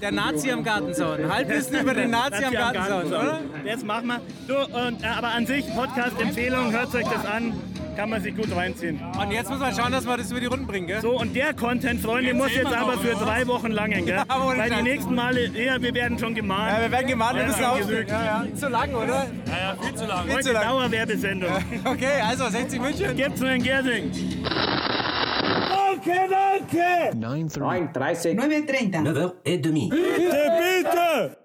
Der 0.00 0.10
Nazi 0.10 0.50
am 0.50 0.64
Gartenzaun. 0.64 1.32
Halbwissen 1.32 1.78
über 1.80 1.94
den 1.94 2.10
Nazi 2.18 2.44
am 2.44 2.52
Gartenzaun, 2.52 3.06
oder? 3.06 3.40
Das 3.64 3.84
machen 3.84 4.08
wir. 4.08 4.20
Du, 4.48 4.56
und, 4.56 5.02
äh, 5.02 5.06
aber 5.06 5.28
an 5.28 5.46
sich, 5.46 5.64
Podcast-Empfehlung, 5.74 6.72
hört 6.72 6.92
euch 6.94 7.06
das 7.06 7.24
an, 7.24 7.52
kann 7.96 8.10
man 8.10 8.22
sich 8.22 8.34
gut 8.36 8.54
reinziehen. 8.54 9.00
Und 9.20 9.30
jetzt 9.30 9.50
muss 9.50 9.58
man 9.58 9.74
schauen, 9.74 9.92
dass 9.92 10.06
wir 10.06 10.16
das 10.16 10.30
über 10.30 10.40
die 10.40 10.46
Runden 10.46 10.66
bringen, 10.66 10.86
gell? 10.86 11.00
So, 11.00 11.18
und 11.18 11.34
der 11.34 11.54
Content, 11.54 12.00
Freunde, 12.00 12.34
muss 12.34 12.54
jetzt 12.54 12.72
aber 12.72 12.94
für 12.98 13.14
drei 13.14 13.46
Wochen 13.46 13.70
lange, 13.70 14.02
gell? 14.02 14.22
Ja, 14.32 14.46
Weil 14.56 14.70
die 14.70 14.82
nächsten 14.82 15.14
Male, 15.14 15.46
ja, 15.48 15.80
wir 15.80 15.94
werden 15.94 16.18
schon 16.18 16.34
gemahnt. 16.34 16.72
Ja, 16.76 16.82
wir 16.82 16.92
werden 16.92 17.06
gemahnt, 17.06 17.36
wir 17.38 17.46
müssen 17.46 17.64
aufstehen. 17.64 17.88
genügt. 17.88 18.10
Ja, 18.10 18.44
ja. 18.44 18.54
Zu 18.54 18.68
lang, 18.68 18.94
oder? 18.94 19.26
Ja, 19.46 19.74
ja, 19.74 19.76
viel 19.80 19.94
zu 19.94 20.06
lang. 20.06 20.22
Viel 20.24 20.30
zu 20.30 20.36
Heute 20.36 20.52
lang. 20.52 20.62
Dauerwerbesendung. 20.64 21.50
Okay, 21.84 22.20
also 22.22 22.48
60 22.48 22.80
München. 22.80 23.16
Gibt's 23.16 23.40
nur 23.40 23.50
in 23.50 23.62
Gersing. 23.62 24.10
Danke, 26.04 26.28
danke! 26.30 27.16
9.30. 27.16 28.34
9.30. 28.34 28.34
9h30. 28.36 29.32
et 29.44 29.64
demi. 29.64 29.88
Bitte, 29.90 30.52
bitte! 30.58 31.41